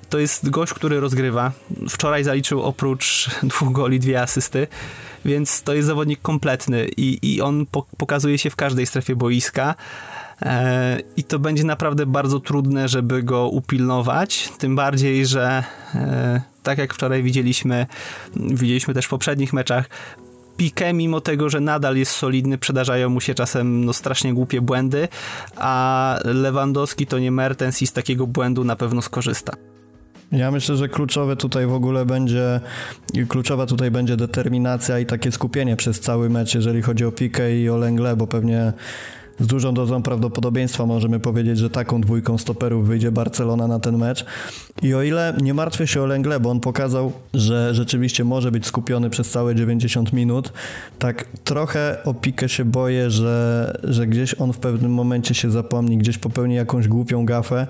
to 0.09 0.19
jest 0.19 0.49
gość, 0.49 0.73
który 0.73 0.99
rozgrywa. 0.99 1.51
Wczoraj 1.89 2.23
zaliczył 2.23 2.61
oprócz 2.63 3.29
dwóch 3.43 3.71
goli 3.71 3.99
dwie 3.99 4.21
asysty 4.21 4.67
więc 5.25 5.63
to 5.63 5.73
jest 5.73 5.87
zawodnik 5.87 6.21
kompletny 6.21 6.87
i, 6.97 7.19
i 7.21 7.41
on 7.41 7.65
po, 7.65 7.85
pokazuje 7.97 8.37
się 8.37 8.49
w 8.49 8.55
każdej 8.55 8.85
strefie 8.85 9.15
boiska. 9.15 9.75
E, 10.41 10.99
I 11.17 11.23
to 11.23 11.39
będzie 11.39 11.63
naprawdę 11.63 12.05
bardzo 12.05 12.39
trudne, 12.39 12.87
żeby 12.87 13.23
go 13.23 13.49
upilnować. 13.49 14.49
Tym 14.57 14.75
bardziej, 14.75 15.25
że 15.25 15.63
e, 15.95 16.41
tak 16.63 16.77
jak 16.77 16.93
wczoraj 16.93 17.23
widzieliśmy, 17.23 17.87
widzieliśmy 18.35 18.93
też 18.93 19.05
w 19.05 19.09
poprzednich 19.09 19.53
meczach, 19.53 19.89
Pique, 20.59 20.93
mimo 20.93 21.21
tego, 21.21 21.49
że 21.49 21.59
nadal 21.59 21.97
jest 21.97 22.11
solidny, 22.11 22.57
przydarzają 22.57 23.09
mu 23.09 23.21
się 23.21 23.35
czasem 23.35 23.85
no, 23.85 23.93
strasznie 23.93 24.33
głupie 24.33 24.61
błędy, 24.61 25.07
a 25.55 26.19
Lewandowski 26.25 27.07
to 27.07 27.19
nie 27.19 27.31
Mertens 27.31 27.81
i 27.81 27.87
z 27.87 27.93
takiego 27.93 28.27
błędu 28.27 28.63
na 28.63 28.75
pewno 28.75 29.01
skorzysta. 29.01 29.53
Ja 30.31 30.51
myślę, 30.51 30.75
że 30.75 30.89
kluczowe 30.89 31.35
tutaj 31.35 31.67
w 31.67 31.73
ogóle 31.73 32.05
będzie, 32.05 32.59
kluczowa 33.27 33.65
tutaj 33.65 33.91
będzie 33.91 34.17
determinacja 34.17 34.99
i 34.99 35.05
takie 35.05 35.31
skupienie 35.31 35.75
przez 35.75 35.99
cały 35.99 36.29
mecz, 36.29 36.55
jeżeli 36.55 36.81
chodzi 36.81 37.05
o 37.05 37.11
Pikę 37.11 37.55
i 37.55 37.69
o 37.69 37.77
Lengle, 37.77 38.15
bo 38.15 38.27
pewnie 38.27 38.73
z 39.39 39.47
dużą 39.47 39.73
dozą 39.73 40.03
prawdopodobieństwa 40.03 40.85
możemy 40.85 41.19
powiedzieć, 41.19 41.57
że 41.57 41.69
taką 41.69 42.01
dwójką 42.01 42.37
stoperów 42.37 42.87
wyjdzie 42.87 43.11
Barcelona 43.11 43.67
na 43.67 43.79
ten 43.79 43.97
mecz. 43.97 44.25
I 44.81 44.93
o 44.93 45.03
ile 45.03 45.33
nie 45.41 45.53
martwię 45.53 45.87
się 45.87 46.01
o 46.01 46.05
Lengle, 46.05 46.39
bo 46.39 46.49
on 46.49 46.59
pokazał, 46.59 47.11
że 47.33 47.73
rzeczywiście 47.73 48.23
może 48.23 48.51
być 48.51 48.65
skupiony 48.65 49.09
przez 49.09 49.29
całe 49.29 49.55
90 49.55 50.13
minut, 50.13 50.53
tak 50.99 51.25
trochę 51.43 51.97
o 52.05 52.13
Pikę 52.13 52.49
się 52.49 52.65
boję, 52.65 53.11
że, 53.11 53.79
że 53.83 54.07
gdzieś 54.07 54.35
on 54.39 54.53
w 54.53 54.57
pewnym 54.57 54.93
momencie 54.93 55.33
się 55.33 55.51
zapomni, 55.51 55.97
gdzieś 55.97 56.17
popełni 56.17 56.55
jakąś 56.55 56.87
głupią 56.87 57.25
gafę 57.25 57.67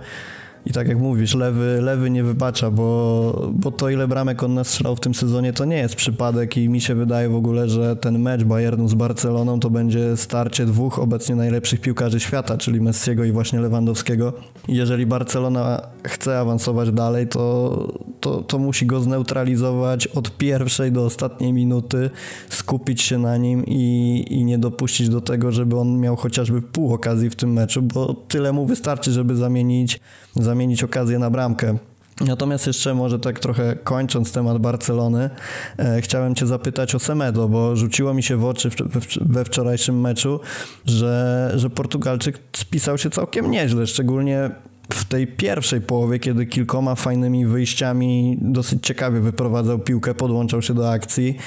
i 0.66 0.74
tak 0.74 0.88
jak 0.88 0.98
mówisz, 0.98 1.36
lewy, 1.36 1.80
lewy 1.82 2.10
nie 2.10 2.24
wybacza, 2.24 2.72
bo, 2.72 3.50
bo 3.54 3.72
to 3.72 3.90
ile 3.90 4.08
bramek 4.08 4.44
on 4.44 4.54
nastrzelał 4.54 4.96
w 4.96 5.00
tym 5.00 5.14
sezonie 5.14 5.54
to 5.54 5.66
nie 5.66 5.78
jest 5.78 5.96
przypadek 5.96 6.58
i 6.58 6.70
mi 6.70 6.82
się 6.82 6.96
wydaje 6.96 7.30
w 7.30 7.36
ogóle, 7.36 7.70
że 7.70 7.96
ten 7.96 8.20
mecz 8.20 8.44
Bayernu 8.44 8.88
z 8.88 8.94
Barceloną 8.94 9.60
to 9.60 9.70
będzie 9.70 10.18
starcie 10.18 10.66
dwóch 10.66 11.00
obecnie 11.00 11.36
najlepszych 11.36 11.82
piłkarzy 11.82 12.20
świata, 12.20 12.58
czyli 12.58 12.82
Messiego 12.82 13.24
i 13.24 13.32
właśnie 13.32 13.60
Lewandowskiego. 13.60 14.34
Jeżeli 14.68 15.06
Barcelona 15.06 15.82
chce 16.08 16.40
awansować 16.40 16.92
dalej, 16.92 17.28
to, 17.28 17.88
to, 18.20 18.42
to 18.42 18.60
musi 18.60 18.86
go 18.86 19.02
zneutralizować 19.02 20.08
od 20.08 20.38
pierwszej 20.38 20.92
do 20.92 21.06
ostatniej 21.06 21.54
minuty, 21.54 22.10
skupić 22.50 23.02
się 23.02 23.18
na 23.18 23.38
nim 23.38 23.66
i, 23.66 24.26
i 24.30 24.44
nie 24.44 24.58
dopuścić 24.58 25.10
do 25.10 25.22
tego, 25.22 25.52
żeby 25.52 25.80
on 25.80 26.00
miał 26.00 26.16
chociażby 26.16 26.62
pół 26.62 26.94
okazji 26.94 27.30
w 27.30 27.36
tym 27.36 27.54
meczu, 27.54 27.82
bo 27.82 28.14
tyle 28.14 28.54
mu 28.54 28.66
wystarczy, 28.66 29.12
żeby 29.12 29.36
zamienić 29.36 30.00
zamienić 30.44 30.84
okazję 30.84 31.20
na 31.20 31.30
bramkę. 31.30 31.78
Natomiast 32.22 32.68
jeszcze 32.68 32.94
może 32.94 33.20
tak 33.20 33.40
trochę 33.40 33.76
kończąc 33.76 34.32
temat 34.32 34.58
Barcelony, 34.58 35.30
e, 35.78 36.02
chciałem 36.02 36.36
Cię 36.36 36.48
zapytać 36.48 36.96
o 36.96 37.00
Semedo, 37.00 37.50
bo 37.50 37.76
rzuciło 37.76 38.14
mi 38.14 38.24
się 38.24 38.38
w 38.38 38.46
oczy 38.46 38.70
w, 38.70 38.76
we 39.22 39.46
wczorajszym 39.46 40.02
meczu, 40.02 40.40
że, 40.86 41.52
że 41.56 41.70
Portugalczyk 41.70 42.40
spisał 42.54 42.98
się 42.98 43.10
całkiem 43.10 43.52
nieźle, 43.52 43.88
szczególnie 43.88 44.50
w 44.94 45.06
tej 45.06 45.28
pierwszej 45.28 45.82
połowie, 45.82 46.20
kiedy 46.20 46.46
kilkoma 46.46 46.96
fajnymi 46.96 47.46
wyjściami 47.46 48.38
dosyć 48.42 48.86
ciekawie 48.86 49.20
wyprowadzał 49.20 49.80
piłkę, 49.80 50.14
podłączał 50.14 50.62
się 50.62 50.74
do 50.74 50.92
akcji 50.92 51.38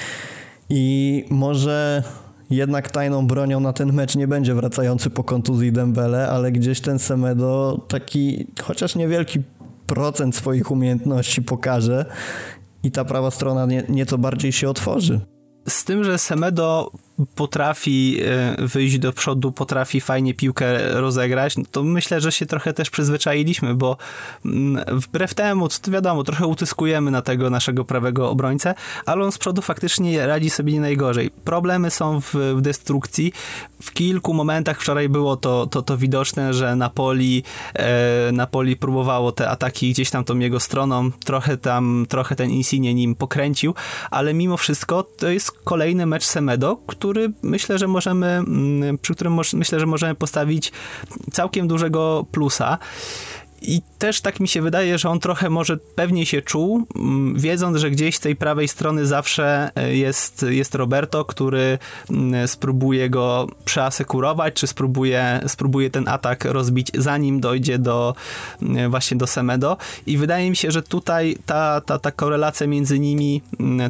i 0.69 1.25
może 1.31 2.03
jednak 2.57 2.91
tajną 2.91 3.27
bronią 3.27 3.61
na 3.61 3.73
ten 3.73 3.93
mecz 3.93 4.17
nie 4.17 4.29
będzie 4.29 4.55
wracający 4.55 5.11
po 5.11 5.25
kontuzji 5.25 5.73
Dembele, 5.73 6.29
ale 6.29 6.53
gdzieś 6.53 6.81
ten 6.81 6.99
Semedo 6.99 7.85
taki 7.89 8.47
chociaż 8.63 8.95
niewielki 8.95 9.43
procent 9.87 10.37
swoich 10.37 10.71
umiejętności 10.71 11.43
pokaże 11.43 12.07
i 12.83 12.91
ta 12.91 13.05
prawa 13.05 13.31
strona 13.31 13.67
nie, 13.67 13.85
nieco 13.89 14.19
bardziej 14.19 14.53
się 14.53 14.69
otworzy. 14.69 15.21
Z 15.69 15.85
tym, 15.85 16.05
że 16.05 16.19
Semedo 16.19 16.91
potrafi 17.35 18.21
e, 18.25 18.67
wyjść 18.67 18.99
do 18.99 19.13
przodu, 19.13 19.53
potrafi 19.53 20.01
fajnie 20.01 20.35
piłkę 20.35 20.93
rozegrać, 21.01 21.57
no 21.57 21.65
to 21.71 21.83
myślę, 21.83 22.21
że 22.21 22.33
się 22.33 22.47
trochę 22.47 22.73
też 22.73 22.91
przyzwyczailiśmy, 22.91 23.75
bo 23.75 23.97
mm, 24.45 24.85
wbrew 25.01 25.35
temu, 25.35 25.69
co 25.69 25.81
to 25.81 25.91
wiadomo, 25.91 26.25
trochę 26.25 26.47
utyskujemy 26.47 27.11
na 27.11 27.23
tego 27.23 27.51
naszego 27.51 27.85
prawego 27.85 28.31
obrońcę, 28.31 28.75
ale 29.07 29.25
on 29.25 29.33
z 29.33 29.39
przodu 29.39 29.63
faktycznie 29.63 30.27
radzi 30.27 30.51
sobie 30.51 30.73
nie 30.73 30.81
najgorzej. 30.81 31.31
Problemy 31.45 31.91
są 31.91 32.21
w, 32.21 32.35
w 32.35 32.61
destrukcji. 32.61 33.33
W 33.83 33.93
kilku 33.93 34.35
momentach 34.35 34.81
wczoraj 34.81 35.09
było 35.09 35.37
to, 35.37 35.67
to, 35.67 35.83
to 35.83 35.99
widoczne, 35.99 36.55
że 36.55 36.77
Napoli, 36.77 37.43
e, 37.75 38.33
Napoli 38.33 38.77
próbowało 38.77 39.33
te 39.33 39.49
ataki 39.49 39.91
gdzieś 39.91 40.11
tam 40.11 40.25
tą 40.25 40.39
jego 40.39 40.61
stroną, 40.61 41.11
trochę 41.25 41.57
tam, 41.57 42.07
trochę 42.09 42.37
ten 42.37 42.51
Insigne 42.51 42.95
nim 42.95 43.15
pokręcił, 43.15 43.75
ale 44.11 44.35
mimo 44.35 44.57
wszystko 44.57 45.03
to 45.03 45.29
jest 45.29 45.53
kolejny 45.65 46.07
mecz 46.07 46.25
Semedo, 46.25 46.77
który 47.03 47.33
myślę, 47.43 47.79
że 47.79 47.89
możemy, 47.89 48.27
mm, 48.27 48.99
przy 48.99 49.15
którym 49.15 49.41
myślę, 49.53 49.81
że 49.81 49.87
możemy 49.87 50.15
postawić 50.15 50.73
całkiem 51.33 51.69
dużego 51.69 52.27
plusa. 52.33 52.79
I 53.63 53.83
też 53.99 54.21
tak 54.21 54.41
mi 54.41 54.49
się 54.49 54.63
wydaje, 54.63 54.99
że 54.99 55.09
on 55.09 55.21
trochę 55.21 55.51
może 55.51 55.77
pewnie 55.77 56.27
się 56.27 56.43
czuł, 56.43 56.87
mm, 56.97 57.39
wiedząc, 57.39 57.77
że 57.77 57.91
gdzieś 57.91 58.17
z 58.17 58.21
tej 58.21 58.37
prawej 58.37 58.69
strony 58.69 59.07
zawsze 59.07 59.71
e, 59.75 59.97
jest, 59.97 60.47
jest 60.49 60.75
Roberto, 60.75 61.25
który 61.25 61.79
mm, 62.11 62.49
spróbuje 62.49 63.11
go 63.11 63.47
przeasekurować, 63.65 64.55
czy 64.55 64.67
spróbuje, 64.67 65.41
spróbuje 65.47 65.91
ten 65.91 66.09
atak 66.09 66.45
rozbić, 66.45 66.89
zanim 66.95 67.41
dojdzie 67.41 67.79
do 67.79 68.15
właśnie 68.91 69.17
do 69.17 69.27
Semedo. 69.27 69.77
I 70.07 70.19
wydaje 70.19 70.51
mi 70.51 70.57
się, 70.57 70.71
że 70.71 70.83
tutaj 70.83 71.37
ta, 71.47 71.81
ta, 71.81 71.99
ta 71.99 72.11
korelacja 72.11 72.67
między 72.67 72.99
nimi, 72.99 73.43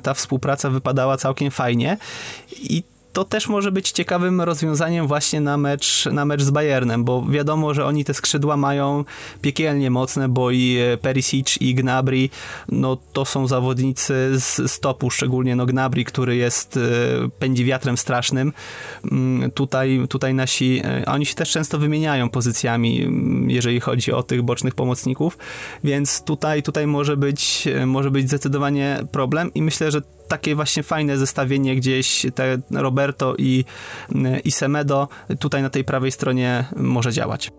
ta 0.03 0.14
współpraca 0.14 0.70
wypadała 0.70 1.16
całkiem 1.16 1.51
fajnie. 1.51 1.98
I 2.62 2.83
to 3.12 3.25
też 3.25 3.48
może 3.48 3.72
być 3.72 3.90
ciekawym 3.90 4.40
rozwiązaniem 4.40 5.07
właśnie 5.07 5.40
na 5.40 5.57
mecz, 5.57 6.07
na 6.12 6.25
mecz 6.25 6.42
z 6.42 6.51
Bayernem, 6.51 7.05
bo 7.05 7.27
wiadomo, 7.27 7.75
że 7.75 7.85
oni 7.85 8.05
te 8.05 8.14
skrzydła 8.14 8.57
mają 8.57 9.05
piekielnie 9.40 9.90
mocne, 9.90 10.29
bo 10.29 10.51
i 10.51 10.77
e, 10.77 10.96
Perisic 10.96 11.57
i 11.61 11.75
Gnabry, 11.75 12.29
no 12.68 12.98
to 13.12 13.25
są 13.25 13.46
zawodnicy 13.46 14.31
z 14.35 14.70
stopu, 14.70 15.11
szczególnie 15.11 15.57
no 15.57 15.66
Gnabry, 15.66 16.05
który 16.05 16.37
jest, 16.37 16.77
e, 16.77 16.81
pędzi 17.38 17.64
wiatrem 17.64 17.96
strasznym. 17.96 18.53
Mm, 19.12 19.51
tutaj, 19.51 20.07
tutaj 20.09 20.35
nasi, 20.35 20.83
e, 20.85 21.05
oni 21.07 21.27
się 21.27 21.35
też 21.35 21.51
często 21.51 21.79
wymieniają 21.79 22.29
pozycjami, 22.29 23.03
mm, 23.03 23.51
jeżeli 23.51 23.81
chodzi 23.81 24.12
o 24.12 24.22
tych 24.22 24.42
bocznych 24.42 24.75
pomocników, 24.75 25.38
więc 25.85 26.25
tutaj, 26.25 26.62
tutaj 26.62 26.87
może 26.87 27.16
być, 27.16 27.68
może 27.87 28.11
być 28.11 28.29
zdecydowanie 28.29 29.01
problem 29.12 29.55
i 29.55 29.62
myślę, 29.62 29.90
że 29.90 30.03
takie 30.33 30.55
właśnie 30.55 30.83
fajne 30.83 31.18
zestawienie 31.18 31.77
gdzieś 31.77 32.27
te 32.35 32.59
Roberto 32.71 33.35
i, 33.38 33.64
i 34.45 34.51
Semedo 34.51 35.09
tutaj 35.38 35.62
na 35.62 35.71
tej 35.71 35.85
prawej 35.85 36.12
stronie 36.12 36.64
może 36.77 37.12
działać. 37.12 37.51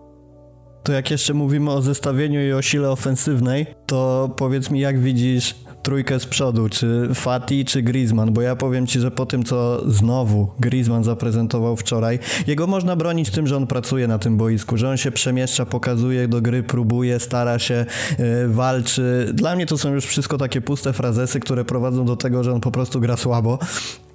To 0.83 0.91
jak 0.91 1.11
jeszcze 1.11 1.33
mówimy 1.33 1.71
o 1.71 1.81
zestawieniu 1.81 2.47
i 2.47 2.51
o 2.51 2.61
sile 2.61 2.89
ofensywnej, 2.89 3.65
to 3.85 4.31
powiedz 4.37 4.69
mi, 4.69 4.79
jak 4.79 4.99
widzisz 4.99 5.55
trójkę 5.83 6.19
z 6.19 6.25
przodu, 6.25 6.69
czy 6.69 7.09
Fati, 7.13 7.65
czy 7.65 7.81
Griezmann, 7.81 8.33
bo 8.33 8.41
ja 8.41 8.55
powiem 8.55 8.87
ci, 8.87 8.99
że 8.99 9.11
po 9.11 9.25
tym, 9.25 9.43
co 9.43 9.81
znowu 9.91 10.47
Griezmann 10.59 11.03
zaprezentował 11.03 11.75
wczoraj, 11.75 12.19
jego 12.47 12.67
można 12.67 12.95
bronić 12.95 13.29
tym, 13.29 13.47
że 13.47 13.57
on 13.57 13.67
pracuje 13.67 14.07
na 14.07 14.19
tym 14.19 14.37
boisku, 14.37 14.77
że 14.77 14.89
on 14.89 14.97
się 14.97 15.11
przemieszcza, 15.11 15.65
pokazuje 15.65 16.27
do 16.27 16.41
gry, 16.41 16.63
próbuje, 16.63 17.19
stara 17.19 17.59
się, 17.59 17.85
yy, 18.19 18.47
walczy. 18.47 19.31
Dla 19.33 19.55
mnie 19.55 19.65
to 19.65 19.77
są 19.77 19.93
już 19.93 20.05
wszystko 20.05 20.37
takie 20.37 20.61
puste 20.61 20.93
frazesy, 20.93 21.39
które 21.39 21.65
prowadzą 21.65 22.05
do 22.05 22.15
tego, 22.15 22.43
że 22.43 22.53
on 22.53 22.61
po 22.61 22.71
prostu 22.71 22.99
gra 22.99 23.17
słabo. 23.17 23.59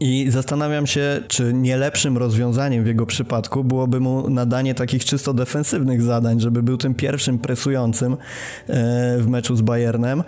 I 0.01 0.27
zastanawiam 0.31 0.87
się, 0.87 1.21
czy 1.29 1.53
nie 1.53 1.77
lepszym 1.77 2.19
rozwiązaniem 2.19 2.85
w 2.85 2.87
jego 2.87 3.07
przypadku 3.07 3.65
byłoby 3.65 4.01
mu 4.01 4.31
nadanie 4.31 4.75
takich 4.75 5.05
czysto 5.05 5.35
defensywnych 5.35 6.03
zadań, 6.03 6.41
żeby 6.41 6.58
był 6.63 6.77
tym 6.77 6.95
pierwszym 6.95 7.39
presującym 7.39 8.13
yy, 8.13 8.75
w 9.19 9.27
meczu 9.29 9.57
z 9.57 9.63
Bayernem 9.63 10.23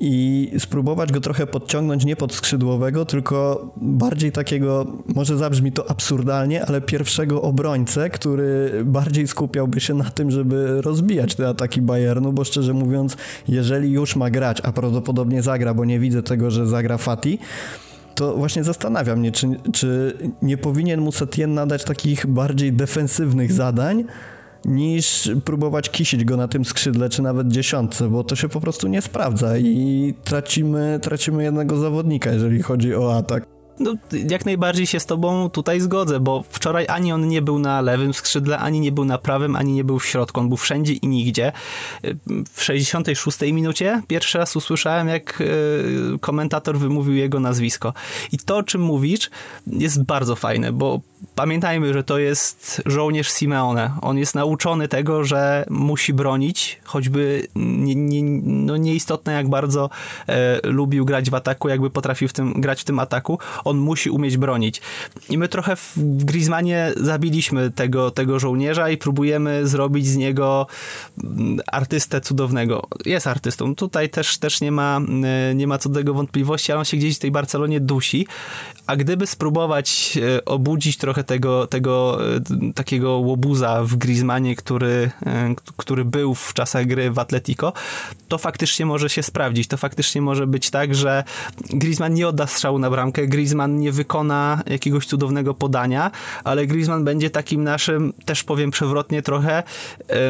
i 0.00 0.50
spróbować 0.58 1.12
go 1.12 1.20
trochę 1.20 1.46
podciągnąć 1.46 2.04
nie 2.04 2.16
pod 2.16 2.34
skrzydłowego, 2.34 3.04
tylko 3.04 3.70
bardziej 3.76 4.32
takiego, 4.32 4.86
może 5.14 5.36
zabrzmi 5.36 5.72
to 5.72 5.90
absurdalnie, 5.90 6.66
ale 6.66 6.80
pierwszego 6.80 7.42
obrońcę, 7.42 8.10
który 8.10 8.70
bardziej 8.84 9.28
skupiałby 9.28 9.80
się 9.80 9.94
na 9.94 10.04
tym, 10.04 10.30
żeby 10.30 10.82
rozbijać 10.82 11.34
te 11.34 11.48
ataki 11.48 11.82
Bayernu, 11.82 12.32
bo 12.32 12.44
szczerze 12.44 12.72
mówiąc, 12.72 13.16
jeżeli 13.48 13.90
już 13.90 14.16
ma 14.16 14.30
grać, 14.30 14.60
a 14.64 14.72
prawdopodobnie 14.72 15.42
zagra, 15.42 15.74
bo 15.74 15.84
nie 15.84 15.98
widzę 15.98 16.22
tego, 16.22 16.50
że 16.50 16.66
zagra 16.66 16.98
Fati, 16.98 17.38
to 18.14 18.36
właśnie 18.36 18.64
zastanawiam 18.64 19.18
mnie, 19.18 19.32
czy, 19.32 19.48
czy 19.72 20.16
nie 20.42 20.58
powinien 20.58 21.00
mu 21.00 21.12
Setien 21.12 21.54
nadać 21.54 21.84
takich 21.84 22.26
bardziej 22.26 22.72
defensywnych 22.72 23.52
zadań, 23.52 24.04
niż 24.64 25.30
próbować 25.44 25.90
kisić 25.90 26.24
go 26.24 26.36
na 26.36 26.48
tym 26.48 26.64
skrzydle, 26.64 27.08
czy 27.08 27.22
nawet 27.22 27.48
dziesiątce, 27.48 28.08
bo 28.08 28.24
to 28.24 28.36
się 28.36 28.48
po 28.48 28.60
prostu 28.60 28.88
nie 28.88 29.02
sprawdza 29.02 29.58
i 29.58 30.14
tracimy, 30.24 30.98
tracimy 31.02 31.42
jednego 31.42 31.76
zawodnika, 31.76 32.32
jeżeli 32.32 32.62
chodzi 32.62 32.94
o 32.94 33.16
atak. 33.16 33.46
No, 33.80 33.94
jak 34.28 34.46
najbardziej 34.46 34.86
się 34.86 35.00
z 35.00 35.06
tobą 35.06 35.50
tutaj 35.50 35.80
zgodzę, 35.80 36.20
bo 36.20 36.44
wczoraj 36.50 36.86
ani 36.88 37.12
on 37.12 37.28
nie 37.28 37.42
był 37.42 37.58
na 37.58 37.80
lewym 37.80 38.14
skrzydle, 38.14 38.58
ani 38.58 38.80
nie 38.80 38.92
był 38.92 39.04
na 39.04 39.18
prawym, 39.18 39.56
ani 39.56 39.72
nie 39.72 39.84
był 39.84 39.98
w 39.98 40.06
środku. 40.06 40.40
On 40.40 40.48
był 40.48 40.56
wszędzie 40.56 40.92
i 40.92 41.08
nigdzie. 41.08 41.52
W 42.52 42.62
66 42.64 43.40
minucie 43.40 44.02
pierwszy 44.08 44.38
raz 44.38 44.56
usłyszałem, 44.56 45.08
jak 45.08 45.40
e, 45.40 46.18
komentator 46.18 46.78
wymówił 46.78 47.14
jego 47.14 47.40
nazwisko. 47.40 47.92
I 48.32 48.38
to, 48.38 48.56
o 48.56 48.62
czym 48.62 48.80
mówisz, 48.80 49.30
jest 49.66 50.02
bardzo 50.02 50.36
fajne, 50.36 50.72
bo 50.72 51.00
pamiętajmy, 51.34 51.92
że 51.92 52.04
to 52.04 52.18
jest 52.18 52.82
żołnierz 52.86 53.32
Simeone. 53.32 53.90
On 54.02 54.18
jest 54.18 54.34
nauczony 54.34 54.88
tego, 54.88 55.24
że 55.24 55.64
musi 55.70 56.14
bronić, 56.14 56.80
choćby 56.84 57.46
nie, 57.54 57.94
nie, 57.94 58.22
no 58.42 58.76
nieistotne 58.76 59.32
jak 59.32 59.48
bardzo 59.48 59.90
e, 60.26 60.60
lubił 60.64 61.04
grać 61.04 61.30
w 61.30 61.34
ataku, 61.34 61.68
jakby 61.68 61.90
potrafił 61.90 62.28
w 62.28 62.32
tym, 62.32 62.52
grać 62.60 62.80
w 62.80 62.84
tym 62.84 62.98
ataku, 62.98 63.38
on 63.64 63.78
musi 63.78 64.10
umieć 64.10 64.36
bronić. 64.36 64.80
I 65.30 65.38
my 65.38 65.48
trochę 65.48 65.76
w 65.76 66.24
Griezmanie 66.24 66.92
zabiliśmy 66.96 67.70
tego, 67.70 68.10
tego 68.10 68.38
żołnierza 68.38 68.90
i 68.90 68.96
próbujemy 68.96 69.66
zrobić 69.68 70.06
z 70.06 70.16
niego 70.16 70.66
mm, 71.24 71.60
artystę 71.66 72.20
cudownego. 72.20 72.86
Jest 73.04 73.26
artystą. 73.26 73.74
Tutaj 73.74 74.10
też, 74.10 74.38
też 74.38 74.60
nie, 74.60 74.72
ma, 74.72 75.00
e, 75.50 75.54
nie 75.54 75.66
ma 75.66 75.78
co 75.78 75.88
do 75.88 76.00
tego 76.00 76.14
wątpliwości, 76.14 76.72
ale 76.72 76.78
on 76.78 76.84
się 76.84 76.96
gdzieś 76.96 77.16
w 77.16 77.18
tej 77.18 77.30
Barcelonie 77.30 77.80
dusi. 77.80 78.26
A 78.86 78.96
gdyby 78.96 79.26
spróbować 79.26 80.18
e, 80.36 80.44
obudzić 80.44 80.96
trochę 80.96 81.09
tego, 81.14 81.66
tego 81.66 82.18
e, 82.36 82.40
takiego 82.74 83.10
łobuza 83.10 83.84
w 83.84 83.96
Griezmanie, 83.96 84.56
który, 84.56 85.10
który 85.76 86.04
był 86.04 86.34
w 86.34 86.54
czasach 86.54 86.86
gry 86.86 87.10
w 87.10 87.18
Atletico, 87.18 87.72
to 88.28 88.38
faktycznie 88.38 88.86
może 88.86 89.10
się 89.10 89.22
sprawdzić. 89.22 89.68
To 89.68 89.76
faktycznie 89.76 90.22
może 90.22 90.46
być 90.46 90.70
tak, 90.70 90.94
że 90.94 91.24
Griezmann 91.70 92.14
nie 92.14 92.28
odda 92.28 92.46
strzału 92.46 92.78
na 92.78 92.90
bramkę, 92.90 93.26
Griezmann 93.26 93.78
nie 93.78 93.92
wykona 93.92 94.62
jakiegoś 94.66 95.06
cudownego 95.06 95.54
podania, 95.54 96.10
ale 96.44 96.66
Griezmann 96.66 97.04
będzie 97.04 97.30
takim 97.30 97.64
naszym, 97.64 98.12
też 98.24 98.44
powiem 98.44 98.70
przewrotnie 98.70 99.22
trochę, 99.22 99.62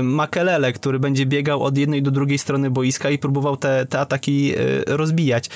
Makelele, 0.03 0.73
który 0.73 0.99
będzie 0.99 1.27
biegał 1.27 1.63
od 1.63 1.79
jednej 1.79 2.03
do 2.03 2.11
drugiej 2.11 2.39
strony 2.39 2.71
boiska 2.71 3.11
i 3.11 3.19
próbował 3.19 3.57
te, 3.57 3.87
te 3.87 4.01
ataki 4.01 4.55
e, 4.55 4.57
rozbijać. 4.97 5.51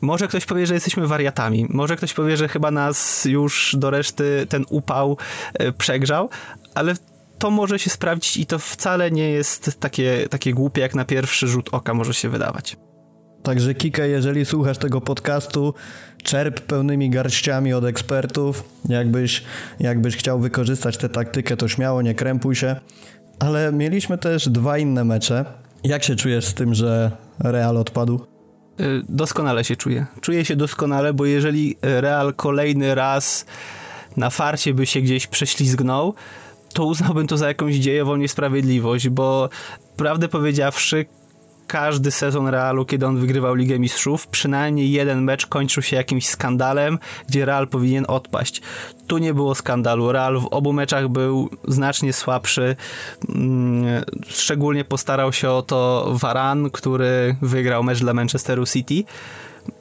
Może 0.00 0.28
ktoś 0.28 0.46
powie, 0.46 0.66
że 0.66 0.74
jesteśmy 0.74 1.06
wariatami. 1.06 1.66
Może 1.68 1.96
ktoś 1.96 2.14
powie, 2.14 2.36
że 2.36 2.48
chyba 2.48 2.70
nas 2.70 3.24
już 3.24 3.76
do 3.78 3.90
reszty 3.90 4.46
ten 4.48 4.64
upał 4.70 5.16
e, 5.54 5.72
przegrzał, 5.72 6.30
ale 6.74 6.94
to 7.38 7.50
może 7.50 7.78
się 7.78 7.90
sprawdzić 7.90 8.36
i 8.36 8.46
to 8.46 8.58
wcale 8.58 9.10
nie 9.10 9.30
jest 9.30 9.80
takie, 9.80 10.28
takie 10.30 10.54
głupie, 10.54 10.80
jak 10.80 10.94
na 10.94 11.04
pierwszy 11.04 11.48
rzut 11.48 11.68
oka 11.72 11.94
może 11.94 12.14
się 12.14 12.28
wydawać. 12.28 12.76
Także 13.42 13.74
Kike, 13.74 14.08
jeżeli 14.08 14.44
słuchasz 14.44 14.78
tego 14.78 15.00
podcastu, 15.00 15.74
czerp 16.22 16.60
pełnymi 16.60 17.10
garściami 17.10 17.74
od 17.74 17.84
ekspertów. 17.84 18.64
Jakbyś, 18.88 19.44
jakbyś 19.80 20.16
chciał 20.16 20.40
wykorzystać 20.40 20.96
tę 20.96 21.08
taktykę, 21.08 21.56
to 21.56 21.68
śmiało, 21.68 22.02
nie 22.02 22.14
krępuj 22.14 22.54
się. 22.54 22.76
Ale 23.38 23.72
mieliśmy 23.72 24.18
też 24.18 24.48
dwa 24.48 24.78
inne 24.78 25.04
mecze. 25.04 25.44
Jak 25.84 26.04
się 26.04 26.16
czujesz 26.16 26.44
z 26.44 26.54
tym, 26.54 26.74
że 26.74 27.10
Real 27.38 27.76
odpadł? 27.76 28.35
Y, 28.80 29.02
doskonale 29.08 29.64
się 29.64 29.76
czuję. 29.76 30.06
Czuję 30.20 30.44
się 30.44 30.56
doskonale, 30.56 31.14
bo 31.14 31.26
jeżeli 31.26 31.76
Real 31.82 32.34
kolejny 32.34 32.94
raz 32.94 33.46
na 34.16 34.30
farcie 34.30 34.74
by 34.74 34.86
się 34.86 35.00
gdzieś 35.00 35.26
prześlizgnął, 35.26 36.14
to 36.72 36.84
uznałbym 36.84 37.26
to 37.26 37.36
za 37.36 37.48
jakąś 37.48 37.74
dziejową 37.74 38.16
niesprawiedliwość, 38.16 39.08
bo 39.08 39.48
prawdę 39.96 40.28
powiedziawszy, 40.28 41.06
każdy 41.66 42.10
sezon 42.10 42.48
Realu, 42.48 42.84
kiedy 42.84 43.06
on 43.06 43.16
wygrywał 43.18 43.54
Ligę 43.54 43.78
Mistrzów, 43.78 44.26
przynajmniej 44.26 44.90
jeden 44.90 45.22
mecz 45.22 45.46
kończył 45.46 45.82
się 45.82 45.96
jakimś 45.96 46.28
skandalem, 46.28 46.98
gdzie 47.28 47.44
Real 47.44 47.68
powinien 47.68 48.04
odpaść. 48.08 48.62
Tu 49.06 49.18
nie 49.18 49.34
było 49.34 49.54
skandalu. 49.54 50.12
Real 50.12 50.40
w 50.40 50.46
obu 50.46 50.72
meczach 50.72 51.08
był 51.08 51.50
znacznie 51.68 52.12
słabszy. 52.12 52.76
Mm, 53.28 54.04
szczególnie 54.28 54.84
postarał 54.84 55.32
się 55.32 55.50
o 55.50 55.62
to 55.62 56.10
Varan, 56.14 56.70
który 56.70 57.36
wygrał 57.42 57.82
mecz 57.82 58.00
dla 58.00 58.14
Manchesteru 58.14 58.66
City. 58.66 59.04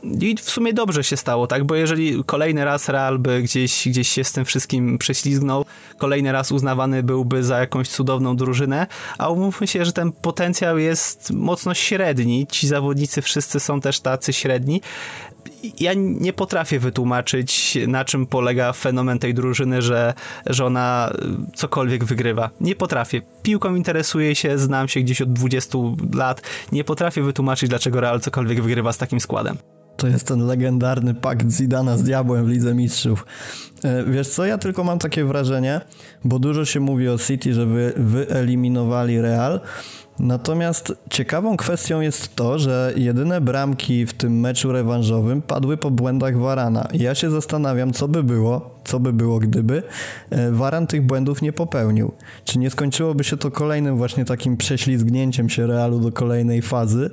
I 0.04 0.36
w 0.38 0.50
sumie 0.50 0.74
dobrze 0.74 1.04
się 1.04 1.18
stało, 1.18 1.48
tak? 1.48 1.64
Bo 1.64 1.76
jeżeli 1.76 2.24
kolejny 2.24 2.66
raz 2.66 2.90
Real 2.90 3.20
by 3.20 3.42
gdzieś, 3.42 3.88
gdzieś 3.88 4.10
się 4.10 4.24
z 4.24 4.32
tym 4.32 4.46
wszystkim 4.46 4.98
prześlizgnął, 4.98 5.66
kolejny 5.98 6.32
raz 6.32 6.52
uznawany 6.52 7.04
byłby 7.04 7.44
za 7.44 7.60
jakąś 7.60 7.88
cudowną 7.90 8.36
drużynę, 8.36 8.88
a 9.18 9.30
umówmy 9.30 9.68
się, 9.68 9.86
że 9.86 9.94
ten 9.94 10.12
potencjał 10.12 10.78
jest 10.78 11.32
mocno 11.32 11.74
średni. 11.74 12.48
Ci 12.48 12.68
zawodnicy 12.68 13.22
wszyscy 13.22 13.60
są 13.60 13.82
też 13.82 14.00
tacy 14.00 14.34
średni 14.34 14.82
ja 15.80 15.94
nie 15.96 16.34
potrafię 16.34 16.80
wytłumaczyć, 16.80 17.78
na 17.88 18.06
czym 18.06 18.26
polega 18.26 18.74
fenomen 18.74 19.20
tej 19.20 19.34
drużyny, 19.34 19.82
że, 19.82 20.14
że 20.46 20.66
ona 20.66 21.14
cokolwiek 21.56 22.04
wygrywa. 22.04 22.50
Nie 22.62 22.76
potrafię. 22.76 23.22
Piłką 23.44 23.76
interesuję 23.76 24.36
się, 24.36 24.58
znam 24.58 24.88
się 24.88 25.00
gdzieś 25.00 25.22
od 25.22 25.34
20 25.34 25.78
lat. 26.14 26.42
Nie 26.72 26.84
potrafię 26.84 27.22
wytłumaczyć, 27.22 27.70
dlaczego 27.70 28.02
Real 28.02 28.20
cokolwiek 28.20 28.62
wygrywa 28.62 28.94
z 28.94 28.98
takim 28.98 29.20
składem. 29.20 29.58
To 29.98 30.08
jest 30.08 30.28
ten 30.28 30.40
legendarny 30.40 31.14
pakt 31.14 31.52
Zidana 31.52 31.98
z 31.98 32.04
diabłem 32.04 32.46
w 32.46 32.50
Lidze 32.50 32.76
Mistrzów. 32.76 33.26
E, 33.86 34.04
wiesz 34.04 34.30
co, 34.30 34.46
ja 34.46 34.58
tylko 34.58 34.84
mam 34.84 35.00
takie 35.00 35.26
wrażenie, 35.26 35.82
bo 36.24 36.40
dużo 36.40 36.66
się 36.66 36.80
mówi 36.80 37.10
o 37.10 37.18
City, 37.18 37.54
że 37.54 37.66
wy, 37.66 37.94
wyeliminowali 37.98 39.22
Real, 39.22 39.60
Natomiast 40.20 40.94
ciekawą 41.10 41.58
kwestią 41.58 42.02
jest 42.02 42.36
to, 42.36 42.60
że 42.60 42.94
jedyne 42.96 43.42
bramki 43.42 44.06
w 44.06 44.14
tym 44.14 44.40
meczu 44.40 44.72
rewanżowym 44.72 45.42
padły 45.42 45.78
po 45.78 45.92
błędach 45.92 46.38
Warana. 46.38 46.88
Ja 46.94 47.16
się 47.16 47.32
zastanawiam, 47.32 47.94
co 47.94 48.08
by 48.08 48.24
było, 48.24 48.80
co 48.86 49.00
by 49.00 49.14
było, 49.14 49.40
gdyby 49.40 49.84
e, 50.30 50.52
Waran 50.52 50.88
tych 50.88 51.02
błędów 51.02 51.42
nie 51.42 51.54
popełnił. 51.54 52.12
Czy 52.46 52.60
nie 52.60 52.70
skończyłoby 52.70 53.24
się 53.24 53.38
to 53.38 53.52
kolejnym 53.52 53.98
właśnie 53.98 54.26
takim 54.26 54.58
prześlizgnięciem 54.58 55.50
się 55.50 55.68
Realu 55.68 56.00
do 56.00 56.12
kolejnej 56.12 56.62
fazy 56.62 57.10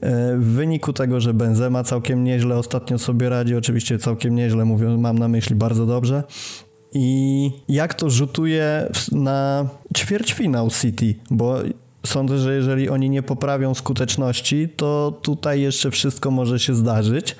e, 0.00 0.36
w 0.36 0.44
wyniku 0.44 0.92
tego, 0.92 1.20
że 1.20 1.34
Benzema 1.34 1.84
całkiem 1.84 2.24
nieźle 2.24 2.56
ostatnio 2.56 2.98
sobie 2.98 3.28
radzi, 3.28 3.56
oczywiście 3.56 3.98
całkiem 3.98 4.34
nieźle, 4.34 4.64
mówią, 4.64 4.98
mam 4.98 5.18
na 5.18 5.28
myśli 5.28 5.56
bardzo 5.56 5.86
dobrze, 5.86 6.09
i 6.92 7.50
jak 7.68 7.94
to 7.94 8.10
rzutuje 8.10 8.90
na 9.12 9.68
ćwierćfinał 9.96 10.70
City, 10.70 11.14
bo 11.30 11.56
sądzę, 12.06 12.38
że 12.38 12.54
jeżeli 12.54 12.88
oni 12.88 13.10
nie 13.10 13.22
poprawią 13.22 13.74
skuteczności, 13.74 14.68
to 14.76 15.18
tutaj 15.22 15.60
jeszcze 15.60 15.90
wszystko 15.90 16.30
może 16.30 16.58
się 16.58 16.74
zdarzyć. 16.74 17.36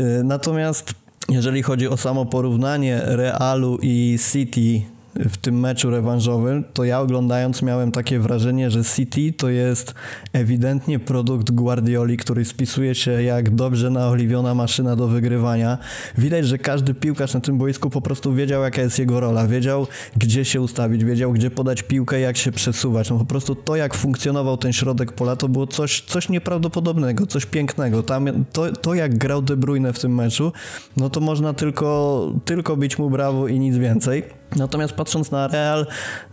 Y, 0.00 0.24
natomiast 0.24 0.94
jeżeli 1.28 1.62
chodzi 1.62 1.88
o 1.88 1.96
samo 1.96 2.26
porównanie 2.26 3.00
Realu 3.04 3.78
i 3.82 4.18
City 4.32 4.82
w 5.14 5.36
tym 5.36 5.60
meczu 5.60 5.90
rewanżowym, 5.90 6.64
to 6.74 6.84
ja 6.84 7.00
oglądając 7.00 7.62
miałem 7.62 7.92
takie 7.92 8.18
wrażenie, 8.18 8.70
że 8.70 8.84
City 8.84 9.32
to 9.32 9.48
jest 9.48 9.94
ewidentnie 10.32 10.98
produkt 10.98 11.50
Guardioli, 11.50 12.16
który 12.16 12.44
spisuje 12.44 12.94
się 12.94 13.22
jak 13.22 13.54
dobrze 13.54 13.90
naoliwiona 13.90 14.54
maszyna 14.54 14.96
do 14.96 15.08
wygrywania. 15.08 15.78
Widać, 16.18 16.46
że 16.46 16.58
każdy 16.58 16.94
piłkarz 16.94 17.34
na 17.34 17.40
tym 17.40 17.58
boisku 17.58 17.90
po 17.90 18.00
prostu 18.00 18.34
wiedział, 18.34 18.62
jaka 18.62 18.82
jest 18.82 18.98
jego 18.98 19.20
rola, 19.20 19.46
wiedział, 19.46 19.86
gdzie 20.16 20.44
się 20.44 20.60
ustawić, 20.60 21.04
wiedział, 21.04 21.32
gdzie 21.32 21.50
podać 21.50 21.82
piłkę, 21.82 22.20
jak 22.20 22.36
się 22.36 22.52
przesuwać. 22.52 23.10
No 23.10 23.18
po 23.18 23.24
prostu 23.24 23.54
to, 23.54 23.76
jak 23.76 23.94
funkcjonował 23.94 24.56
ten 24.56 24.72
środek 24.72 25.12
pola, 25.12 25.36
to 25.36 25.48
było 25.48 25.66
coś, 25.66 26.00
coś 26.00 26.28
nieprawdopodobnego, 26.28 27.26
coś 27.26 27.46
pięknego. 27.46 28.02
Tam, 28.02 28.44
to, 28.52 28.72
to, 28.72 28.94
jak 28.94 29.18
grał 29.18 29.42
De 29.42 29.56
Bruyne 29.56 29.92
w 29.92 29.98
tym 29.98 30.14
meczu, 30.14 30.52
no 30.96 31.10
to 31.10 31.20
można 31.20 31.54
tylko, 31.54 32.32
tylko 32.44 32.76
bić 32.76 32.98
mu 32.98 33.10
brawo 33.10 33.48
i 33.48 33.58
nic 33.58 33.76
więcej. 33.76 34.39
Natomiast 34.56 34.92
patrząc 34.92 35.30
na 35.30 35.48
Real, 35.48 35.86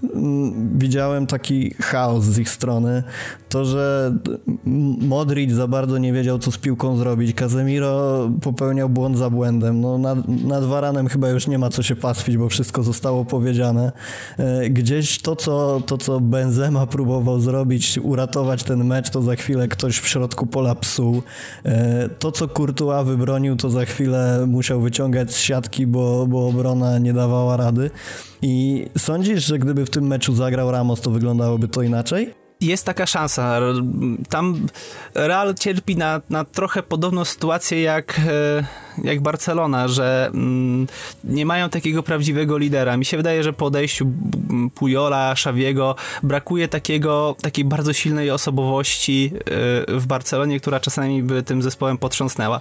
mm, 0.03 0.79
widziałem 0.79 1.27
taki 1.27 1.73
chaos 1.73 2.23
z 2.23 2.39
ich 2.39 2.49
strony. 2.49 3.03
To, 3.49 3.65
że 3.65 4.13
Modric 5.01 5.51
za 5.51 5.67
bardzo 5.67 5.97
nie 5.97 6.13
wiedział, 6.13 6.39
co 6.39 6.51
z 6.51 6.57
piłką 6.57 6.97
zrobić. 6.97 7.35
Casemiro 7.35 8.29
popełniał 8.41 8.89
błąd 8.89 9.17
za 9.17 9.29
błędem. 9.29 9.81
No, 9.81 9.97
nad, 9.97 10.27
nad 10.27 10.63
Varanem 10.63 11.07
chyba 11.07 11.29
już 11.29 11.47
nie 11.47 11.59
ma 11.59 11.69
co 11.69 11.83
się 11.83 11.95
pastwić, 11.95 12.37
bo 12.37 12.49
wszystko 12.49 12.83
zostało 12.83 13.25
powiedziane. 13.25 13.91
E, 14.37 14.69
gdzieś 14.69 15.21
to 15.21 15.35
co, 15.35 15.81
to, 15.85 15.97
co 15.97 16.19
Benzema 16.19 16.87
próbował 16.87 17.39
zrobić, 17.39 17.99
uratować 18.03 18.63
ten 18.63 18.83
mecz, 18.83 19.09
to 19.09 19.21
za 19.21 19.35
chwilę 19.35 19.67
ktoś 19.67 19.99
w 19.99 20.07
środku 20.07 20.45
pola 20.45 20.75
psuł. 20.75 21.21
E, 21.65 22.09
to, 22.09 22.31
co 22.31 22.47
Courtois 22.47 23.07
wybronił, 23.07 23.55
to 23.55 23.69
za 23.69 23.85
chwilę 23.85 24.45
musiał 24.47 24.81
wyciągać 24.81 25.31
z 25.31 25.37
siatki, 25.37 25.87
bo, 25.87 26.27
bo 26.27 26.47
obrona 26.47 26.99
nie 26.99 27.13
dawała 27.13 27.57
rady. 27.57 27.89
I 28.41 28.85
sądzisz, 28.97 29.45
że 29.45 29.59
gdyby 29.59 29.85
w 29.85 29.89
tym 29.89 30.07
meczu 30.07 30.35
zagrał 30.35 30.71
Ramos, 30.71 31.01
to 31.01 31.11
wyglądałoby 31.11 31.67
to 31.67 31.81
inaczej? 31.81 32.33
jest 32.61 32.85
taka 32.85 33.05
szansa. 33.05 33.59
Tam 34.29 34.67
Real 35.15 35.55
cierpi 35.55 35.95
na, 35.95 36.21
na 36.29 36.45
trochę 36.45 36.83
podobną 36.83 37.25
sytuację 37.25 37.81
jak, 37.81 38.19
e, 38.27 38.63
jak 39.03 39.21
Barcelona, 39.21 39.87
że 39.87 40.29
mm, 40.33 40.87
nie 41.23 41.45
mają 41.45 41.69
takiego 41.69 42.03
prawdziwego 42.03 42.57
lidera. 42.57 42.97
Mi 42.97 43.05
się 43.05 43.17
wydaje, 43.17 43.43
że 43.43 43.53
po 43.53 43.65
odejściu 43.65 44.07
Pujola, 44.75 45.35
Szawiego 45.35 45.95
brakuje 46.23 46.67
takiego, 46.67 47.35
takiej 47.41 47.65
bardzo 47.65 47.93
silnej 47.93 48.31
osobowości 48.31 49.31
e, 49.35 49.99
w 49.99 50.05
Barcelonie, 50.07 50.59
która 50.59 50.79
czasami 50.79 51.23
by 51.23 51.43
tym 51.43 51.61
zespołem 51.61 51.97
potrząsnęła. 51.97 52.59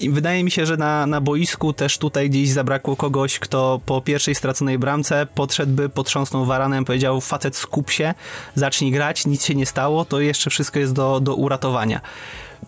I 0.00 0.10
wydaje 0.10 0.44
mi 0.44 0.50
się, 0.50 0.66
że 0.66 0.76
na, 0.76 1.06
na 1.06 1.20
boisku 1.20 1.72
też 1.72 1.98
tutaj 1.98 2.30
gdzieś 2.30 2.50
zabrakło 2.50 2.96
kogoś, 2.96 3.38
kto 3.38 3.80
po 3.86 4.00
pierwszej 4.00 4.34
straconej 4.34 4.78
bramce 4.78 5.26
podszedłby, 5.34 5.88
potrząsnął 5.88 6.44
Waranem, 6.44 6.84
powiedział 6.84 7.20
facet 7.20 7.56
skup 7.56 7.90
się, 7.90 8.14
zacznij 8.54 8.90
grać, 8.90 9.26
nic 9.26 9.44
się 9.44 9.54
nie 9.54 9.66
stało, 9.66 10.04
to 10.04 10.20
jeszcze 10.20 10.50
wszystko 10.50 10.78
jest 10.78 10.92
do, 10.92 11.20
do 11.20 11.34
uratowania. 11.34 12.00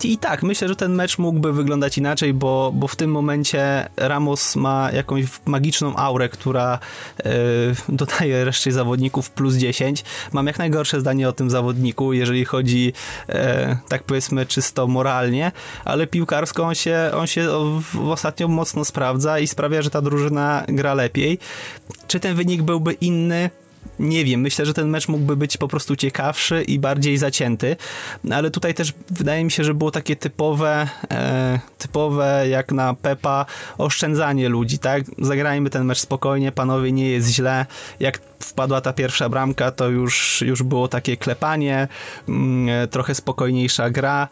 I 0.05 0.19
tak, 0.19 0.43
myślę, 0.43 0.69
że 0.69 0.77
ten 0.77 0.95
mecz 0.95 1.19
mógłby 1.19 1.53
wyglądać 1.53 1.99
inaczej, 1.99 2.35
bo, 2.35 2.73
bo 2.75 2.89
w 2.89 2.97
tym 2.97 3.11
momencie 3.11 3.89
Ramos 3.97 4.57
ma 4.57 4.91
jakąś 4.93 5.25
magiczną 5.45 5.97
aurę, 5.97 6.29
która 6.29 6.79
yy, 7.25 7.33
dodaje 7.89 8.45
reszcie 8.45 8.73
zawodników 8.73 9.31
plus 9.31 9.55
10. 9.55 10.05
Mam 10.33 10.47
jak 10.47 10.59
najgorsze 10.59 11.01
zdanie 11.01 11.29
o 11.29 11.33
tym 11.33 11.51
zawodniku, 11.51 12.13
jeżeli 12.13 12.45
chodzi, 12.45 12.93
yy, 13.29 13.35
tak 13.89 14.03
powiedzmy, 14.03 14.47
czysto 14.47 14.87
moralnie, 14.87 15.53
ale 15.85 16.07
piłkarsko 16.07 16.63
on 16.63 16.75
się, 16.75 17.11
on 17.15 17.27
się 17.27 17.49
ostatnio 18.11 18.49
mocno 18.49 18.85
sprawdza 18.85 19.39
i 19.39 19.47
sprawia, 19.47 19.83
że 19.83 19.91
ta 19.91 20.03
drużyna 20.03 20.65
gra 20.69 20.95
lepiej. 20.95 21.39
Czy 22.07 22.21
ten 22.21 22.37
wynik 22.37 22.63
byłby 22.63 22.93
inny? 22.93 23.51
Nie 23.99 24.25
wiem, 24.25 24.41
myślę, 24.41 24.67
że 24.67 24.75
ten 24.75 24.89
mecz 24.89 25.09
mógłby 25.09 25.37
być 25.37 25.57
po 25.57 25.69
prostu 25.69 25.97
ciekawszy 25.97 26.63
i 26.63 26.79
bardziej 26.79 27.19
zacięty, 27.19 27.77
ale 28.31 28.51
tutaj 28.51 28.75
też 28.75 28.93
wydaje 29.11 29.45
mi 29.45 29.51
się, 29.51 29.65
że 29.65 29.75
było 29.75 29.91
takie 29.91 30.17
typowe, 30.17 30.89
e, 31.11 31.61
typowe 31.79 32.49
jak 32.49 32.73
na 32.73 32.95
Pepa 32.95 33.47
oszczędzanie 33.79 34.49
ludzi, 34.49 34.79
tak? 34.79 35.05
Zagrajmy 35.19 35.71
ten 35.71 35.85
mecz 35.85 35.99
spokojnie, 35.99 36.53
panowie, 36.53 36.93
nie 36.93 37.11
jest 37.11 37.29
źle. 37.29 37.67
Jak 38.01 38.21
wpadła 38.41 38.81
ta 38.81 38.93
pierwsza 38.93 39.29
bramka, 39.29 39.71
to 39.71 39.89
już, 39.89 40.43
już 40.47 40.63
było 40.63 40.89
takie 40.89 41.17
klepanie, 41.17 41.89
mm, 42.29 42.69
e, 42.69 42.89
trochę 42.89 43.15
spokojniejsza 43.15 43.91
gra. 43.91 44.29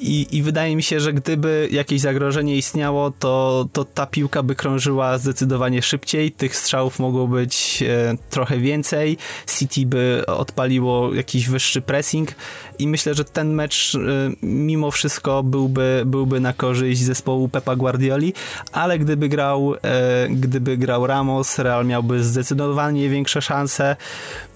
I, 0.00 0.36
I 0.36 0.42
wydaje 0.42 0.76
mi 0.76 0.82
się, 0.82 1.00
że 1.00 1.12
gdyby 1.12 1.68
jakieś 1.70 2.00
zagrożenie 2.00 2.56
istniało, 2.56 3.10
to, 3.10 3.66
to 3.72 3.84
ta 3.84 4.06
piłka 4.06 4.42
by 4.42 4.54
krążyła 4.54 5.18
zdecydowanie 5.18 5.82
szybciej, 5.82 6.32
tych 6.32 6.56
strzałów 6.56 6.98
mogło 6.98 7.28
być 7.28 7.84
e, 7.88 8.16
trochę 8.30 8.58
więcej, 8.58 9.16
City 9.58 9.86
by 9.86 10.22
odpaliło 10.26 11.14
jakiś 11.14 11.48
wyższy 11.48 11.82
pressing. 11.82 12.34
I 12.78 12.88
myślę, 12.88 13.14
że 13.14 13.24
ten 13.24 13.54
mecz 13.54 13.94
e, 13.94 13.98
mimo 14.42 14.90
wszystko 14.90 15.42
byłby, 15.42 16.02
byłby 16.06 16.40
na 16.40 16.52
korzyść 16.52 17.02
zespołu 17.02 17.48
Pepa 17.48 17.76
Guardioli, 17.76 18.32
ale 18.72 18.98
gdyby 18.98 19.28
grał, 19.28 19.74
e, 19.74 20.28
gdyby 20.30 20.76
grał 20.76 21.06
Ramos, 21.06 21.58
Real 21.58 21.86
miałby 21.86 22.24
zdecydowanie 22.24 23.08
większe 23.08 23.42
szanse. 23.42 23.96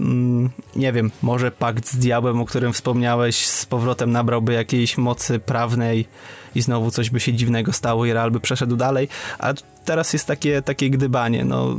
Mm, 0.00 0.50
nie 0.76 0.92
wiem, 0.92 1.10
może 1.22 1.50
pakt 1.50 1.88
z 1.88 1.96
diabłem, 1.96 2.40
o 2.40 2.44
którym 2.44 2.72
wspomniałeś, 2.72 3.46
z 3.46 3.66
powrotem 3.66 4.12
nabrałby 4.12 4.52
jakiejś 4.52 4.98
mocy 4.98 5.23
prawnej 5.44 6.06
i 6.54 6.62
znowu 6.62 6.90
coś 6.90 7.10
by 7.10 7.20
się 7.20 7.32
dziwnego 7.32 7.72
stało 7.72 8.06
i 8.06 8.12
Real 8.12 8.30
by 8.30 8.40
przeszedł 8.40 8.76
dalej, 8.76 9.08
a 9.38 9.54
teraz 9.84 10.12
jest 10.12 10.26
takie, 10.26 10.62
takie 10.62 10.90
gdybanie, 10.90 11.44
no 11.44 11.76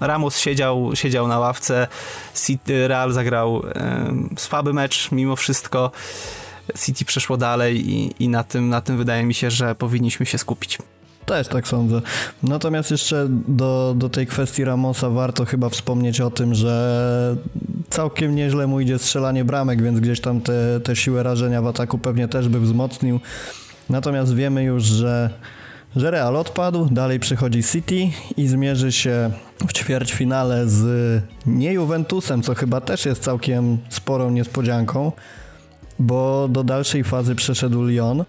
Ramos 0.00 0.38
siedział, 0.38 0.90
siedział 0.94 1.28
na 1.28 1.38
ławce, 1.38 1.86
Real 2.68 3.12
zagrał 3.12 3.62
e, 3.66 4.14
słaby 4.36 4.72
mecz 4.72 5.12
mimo 5.12 5.36
wszystko, 5.36 5.90
City 6.84 7.04
przeszło 7.04 7.36
dalej 7.36 7.90
i, 7.90 8.14
i 8.24 8.28
na, 8.28 8.44
tym, 8.44 8.68
na 8.68 8.80
tym 8.80 8.98
wydaje 8.98 9.24
mi 9.24 9.34
się, 9.34 9.50
że 9.50 9.74
powinniśmy 9.74 10.26
się 10.26 10.38
skupić. 10.38 10.78
Też 11.26 11.48
tak 11.48 11.68
sądzę. 11.68 12.00
Natomiast 12.42 12.90
jeszcze 12.90 13.26
do, 13.48 13.94
do 13.96 14.08
tej 14.08 14.26
kwestii 14.26 14.64
Ramosa 14.64 15.10
warto 15.10 15.44
chyba 15.44 15.68
wspomnieć 15.68 16.20
o 16.20 16.30
tym, 16.30 16.54
że 16.54 17.36
całkiem 17.94 18.34
nieźle 18.34 18.66
mu 18.66 18.80
idzie 18.80 18.98
strzelanie 18.98 19.44
bramek, 19.44 19.82
więc 19.82 20.00
gdzieś 20.00 20.20
tam 20.20 20.40
te, 20.40 20.80
te 20.80 20.96
siłę 20.96 21.22
rażenia 21.22 21.62
w 21.62 21.66
ataku 21.66 21.98
pewnie 21.98 22.28
też 22.28 22.48
by 22.48 22.60
wzmocnił. 22.60 23.20
Natomiast 23.90 24.34
wiemy 24.34 24.64
już, 24.64 24.84
że, 24.84 25.30
że 25.96 26.10
Real 26.10 26.36
odpadł, 26.36 26.88
dalej 26.90 27.20
przychodzi 27.20 27.62
City 27.62 28.10
i 28.36 28.46
zmierzy 28.46 28.92
się 28.92 29.30
w 29.68 29.72
ćwierćfinale 29.72 30.68
z 30.68 31.22
nie 31.46 31.72
Juventusem, 31.72 32.42
co 32.42 32.54
chyba 32.54 32.80
też 32.80 33.06
jest 33.06 33.22
całkiem 33.22 33.78
sporą 33.88 34.30
niespodzianką, 34.30 35.12
bo 35.98 36.48
do 36.48 36.64
dalszej 36.64 37.04
fazy 37.04 37.34
przeszedł 37.34 37.82
Lyon. 37.82 38.24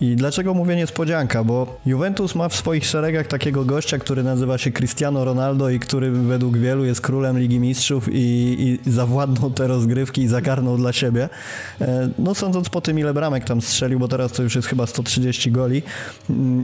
I 0.00 0.16
dlaczego 0.16 0.54
mówię 0.54 0.76
niespodzianka? 0.76 1.44
Bo 1.44 1.78
Juventus 1.86 2.34
ma 2.34 2.48
w 2.48 2.54
swoich 2.54 2.86
szeregach 2.86 3.26
takiego 3.26 3.64
gościa, 3.64 3.98
który 3.98 4.22
nazywa 4.22 4.58
się 4.58 4.72
Cristiano 4.72 5.24
Ronaldo 5.24 5.70
i 5.70 5.78
który 5.78 6.10
według 6.10 6.58
wielu 6.58 6.84
jest 6.84 7.00
królem 7.00 7.38
Ligi 7.38 7.60
Mistrzów 7.60 8.08
i, 8.12 8.78
i 8.86 8.90
zawładnął 8.90 9.50
te 9.50 9.66
rozgrywki 9.66 10.22
i 10.22 10.28
zagarnął 10.28 10.76
dla 10.76 10.92
siebie. 10.92 11.28
E, 11.80 12.08
no 12.18 12.34
sądząc 12.34 12.68
po 12.68 12.80
tym, 12.80 12.98
ile 12.98 13.14
bramek 13.14 13.44
tam 13.44 13.60
strzelił, 13.60 13.98
bo 13.98 14.08
teraz 14.08 14.32
to 14.32 14.42
już 14.42 14.54
jest 14.54 14.68
chyba 14.68 14.86
130 14.86 15.52
goli, 15.52 15.82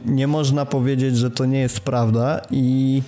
nie 0.07 0.27
można 0.27 0.67
powiedzieć, 0.67 1.17
że 1.17 1.31
to 1.31 1.45
nie 1.45 1.61
jest 1.61 1.81
prawda 1.81 2.41
i 2.51 3.03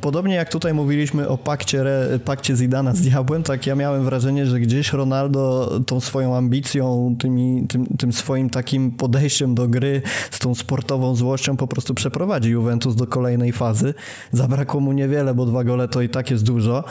Podobnie 0.00 0.34
jak 0.34 0.48
tutaj 0.48 0.74
mówiliśmy 0.74 1.28
o 1.28 1.38
pakcie, 1.38 1.84
pakcie 2.24 2.56
Zidana 2.56 2.94
z 2.94 3.00
diabłem, 3.00 3.42
tak 3.42 3.66
ja 3.66 3.74
miałem 3.74 4.04
wrażenie, 4.04 4.46
że 4.46 4.60
gdzieś 4.60 4.92
Ronaldo 4.92 5.70
tą 5.86 6.00
swoją 6.00 6.36
ambicją, 6.36 7.16
tymi, 7.18 7.66
tym, 7.68 7.86
tym 7.86 8.12
swoim 8.12 8.50
takim 8.50 8.90
podejściem 8.90 9.54
do 9.54 9.68
gry, 9.68 10.02
z 10.30 10.38
tą 10.38 10.54
sportową 10.54 11.14
złością 11.14 11.56
po 11.56 11.66
prostu 11.66 11.94
przeprowadzi 11.94 12.50
Juventus 12.50 12.96
do 12.96 13.06
kolejnej 13.06 13.52
fazy. 13.52 13.94
Zabrakło 14.32 14.80
mu 14.80 14.92
niewiele, 14.92 15.34
bo 15.34 15.46
dwa 15.46 15.64
gole 15.64 15.88
to 15.88 16.02
i 16.02 16.08
tak 16.08 16.30
jest 16.30 16.44
dużo. 16.44 16.84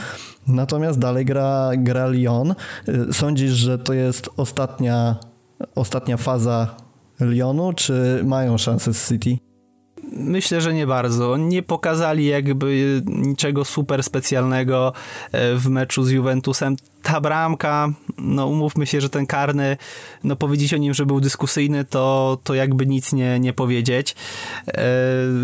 Natomiast 0.48 1.00
dalej 1.00 1.26
gra, 1.26 1.72
gra 1.78 2.08
Lyon. 2.08 2.56
Sądzisz, 3.12 3.52
że 3.52 3.78
to 3.78 3.93
jest 3.93 4.30
ostatnia, 4.38 5.15
ostatnia 5.76 6.17
faza 6.17 6.76
Lyonu, 7.19 7.74
czy 7.74 8.22
mają 8.24 8.58
szansę 8.58 8.93
z 8.93 9.10
City? 9.10 9.49
Myślę, 10.12 10.62
że 10.62 10.74
nie 10.74 10.88
bardzo. 10.88 11.38
Nie 11.38 11.63
pokazali 11.63 12.26
jakby 12.26 13.02
niczego 13.06 13.65
super 13.65 14.04
specjalnego 14.04 14.93
e, 15.32 15.56
w 15.56 15.69
meczu 15.69 16.04
z 16.04 16.12
Juventusem 16.12 16.76
ta 17.04 17.22
bramka, 17.22 17.90
no 18.18 18.48
umówmy 18.48 18.86
się, 18.86 19.02
że 19.02 19.10
ten 19.10 19.26
karny, 19.26 19.78
no 20.24 20.36
powiedzieć 20.36 20.74
o 20.74 20.78
nim, 20.78 20.94
że 20.94 21.06
był 21.06 21.22
dyskusyjny, 21.22 21.86
to, 21.86 22.38
to 22.44 22.54
jakby 22.54 22.86
nic 22.86 23.14
nie, 23.14 23.40
nie 23.40 23.54
powiedzieć. 23.54 24.16
E, 24.68 24.84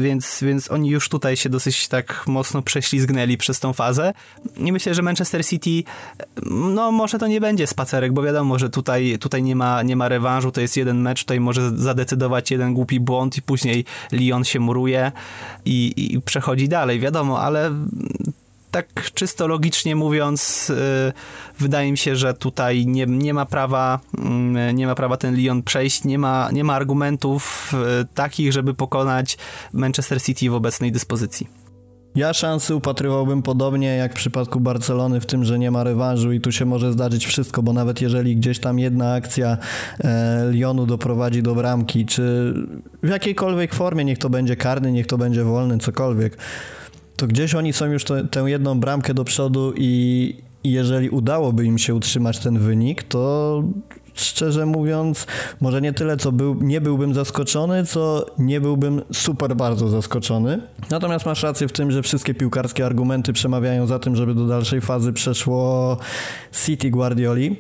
więc, 0.02 0.39
więc 0.41 0.72
oni 0.72 0.89
już 0.89 1.10
tutaj 1.10 1.38
się 1.38 1.50
dosyć 1.50 1.88
tak 1.88 2.24
mocno 2.28 2.62
prześlizgnęli 2.62 3.38
przez 3.38 3.60
tą 3.60 3.74
fazę. 3.74 4.13
I 4.58 4.72
myślę, 4.72 4.94
że 4.94 5.02
Manchester 5.02 5.46
City, 5.46 5.89
no 6.46 6.91
może 6.91 7.20
to 7.20 7.28
nie 7.28 7.41
będzie 7.41 7.68
spacerek, 7.68 8.13
bo 8.13 8.24
wiadomo, 8.24 8.60
że 8.60 8.70
tutaj, 8.70 9.18
tutaj 9.20 9.44
nie, 9.44 9.56
ma, 9.56 9.84
nie 9.84 9.96
ma 9.96 10.10
rewanżu, 10.10 10.52
to 10.52 10.62
jest 10.62 10.78
jeden 10.78 11.02
mecz, 11.02 11.20
tutaj 11.20 11.39
może 11.39 11.78
zadecydować 11.78 12.52
jeden 12.52 12.74
głupi 12.74 13.00
błąd 13.00 13.38
i 13.38 13.41
później 13.41 13.86
Lyon 14.12 14.44
się 14.44 14.60
muruje 14.60 15.12
i, 15.65 15.94
i 16.13 16.22
przechodzi 16.22 16.70
dalej, 16.70 17.00
wiadomo, 17.00 17.41
ale 17.41 17.72
tak 18.76 19.12
czysto 19.14 19.48
logicznie 19.48 19.96
mówiąc, 19.96 20.70
y, 20.70 21.14
wydaje 21.60 21.92
mi 21.92 21.98
się, 21.98 22.16
że 22.16 22.34
tutaj 22.34 22.86
nie, 22.86 23.06
nie 23.06 23.34
ma 23.34 23.46
prawa, 23.46 24.00
mm, 24.18 24.76
nie 24.76 24.88
ma 24.88 24.96
prawa 24.96 25.18
ten 25.18 25.36
Lyon 25.36 25.64
przejść, 25.64 26.04
nie 26.04 26.20
ma, 26.20 26.50
nie 26.54 26.64
ma 26.64 26.74
argumentów 26.74 27.74
y, 28.02 28.06
takich, 28.14 28.54
żeby 28.54 28.74
pokonać 28.74 29.38
Manchester 29.74 30.22
City 30.22 30.50
w 30.50 30.54
obecnej 30.54 30.92
dyspozycji. 30.92 31.48
Ja 32.16 32.34
szansy 32.34 32.76
upatrywałbym 32.76 33.42
podobnie 33.42 33.96
jak 33.96 34.12
w 34.12 34.16
przypadku 34.16 34.60
Barcelony 34.60 35.20
w 35.20 35.26
tym, 35.26 35.46
że 35.46 35.60
nie 35.60 35.72
ma 35.72 35.84
rewanżu 35.84 36.32
i 36.32 36.42
tu 36.42 36.52
się 36.52 36.66
może 36.66 36.92
zdarzyć 36.92 37.26
wszystko, 37.26 37.64
bo 37.64 37.74
nawet 37.74 38.02
jeżeli 38.02 38.36
gdzieś 38.36 38.60
tam 38.60 38.80
jedna 38.80 39.14
akcja 39.14 39.58
e, 40.04 40.46
Lyonu 40.52 40.86
doprowadzi 40.86 41.44
do 41.44 41.56
bramki, 41.56 42.06
czy 42.06 42.54
w 43.04 43.10
jakiejkolwiek 43.10 43.74
formie, 43.74 44.06
niech 44.06 44.18
to 44.18 44.30
będzie 44.30 44.56
karny, 44.56 44.92
niech 44.92 45.08
to 45.08 45.18
będzie 45.18 45.44
wolny, 45.44 45.78
cokolwiek, 45.78 46.38
to 47.15 47.28
gdzieś 47.28 47.56
oni 47.56 47.73
są 47.73 47.86
już 47.86 48.04
to, 48.04 48.23
tę 48.23 48.39
jedną 48.39 48.80
bramkę 48.80 49.13
do 49.13 49.23
przodu 49.23 49.73
i, 49.78 50.36
i 50.63 50.71
jeżeli 50.71 51.10
udałoby 51.10 51.65
im 51.65 51.78
się 51.78 51.95
utrzymać 51.95 52.39
ten 52.39 52.60
wynik, 52.60 53.04
to 53.04 53.63
szczerze 54.15 54.65
mówiąc, 54.65 55.28
może 55.62 55.82
nie 55.82 55.93
tyle, 55.93 56.17
co 56.17 56.32
był, 56.32 56.56
nie 56.62 56.82
byłbym 56.82 57.13
zaskoczony, 57.13 57.86
co 57.86 58.25
nie 58.38 58.62
byłbym 58.62 59.01
super 59.13 59.56
bardzo 59.56 59.89
zaskoczony. 59.89 60.62
Natomiast 60.89 61.25
masz 61.25 61.43
rację 61.43 61.67
w 61.67 61.71
tym, 61.71 61.91
że 61.91 62.04
wszystkie 62.04 62.34
piłkarskie 62.34 62.86
argumenty 62.86 63.34
przemawiają 63.34 63.88
za 63.88 63.99
tym, 63.99 64.15
żeby 64.15 64.36
do 64.36 64.47
dalszej 64.47 64.82
fazy 64.82 65.13
przeszło 65.13 65.97
City 66.65 66.89
Guardioli. 66.89 67.56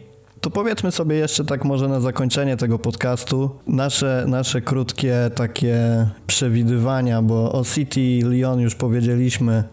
To 0.45 0.51
powiedzmy 0.51 0.91
sobie 0.91 1.15
jeszcze 1.15 1.45
tak 1.45 1.65
może 1.65 1.87
na 1.87 1.99
zakończenie 1.99 2.57
tego 2.57 2.79
podcastu 2.79 3.49
nasze, 3.67 4.25
nasze 4.27 4.61
krótkie 4.61 5.31
takie 5.35 5.77
przewidywania, 6.27 7.21
bo 7.21 7.51
o 7.51 7.63
City 7.63 8.19
Lyon 8.23 8.59
już 8.59 8.75
powiedzieliśmy 8.75 9.63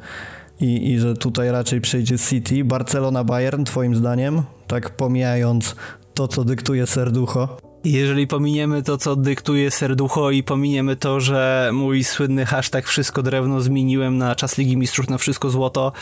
i, 0.60 0.90
i 0.90 0.98
że 0.98 1.14
tutaj 1.14 1.50
raczej 1.50 1.80
przejdzie 1.80 2.18
City. 2.18 2.64
Barcelona 2.64 3.24
Bayern 3.24 3.64
twoim 3.64 3.96
zdaniem, 3.96 4.42
tak 4.66 4.90
pomijając 4.90 5.76
to, 6.14 6.28
co 6.28 6.44
dyktuje 6.44 6.86
serducho. 6.86 7.71
Jeżeli 7.84 8.26
pominiemy 8.26 8.82
to, 8.82 8.98
co 8.98 9.16
dyktuje 9.16 9.70
serducho 9.70 10.30
i 10.30 10.42
pominiemy 10.42 10.96
to, 10.96 11.20
że 11.20 11.70
mój 11.72 12.04
słynny 12.04 12.46
hashtag 12.46 12.86
wszystko 12.86 13.22
drewno 13.22 13.60
zmieniłem 13.60 14.18
na 14.18 14.34
czas 14.34 14.58
Ligi 14.58 14.76
Mistrzów 14.76 15.10
na 15.10 15.18
wszystko 15.18 15.50
złoto, 15.50 15.92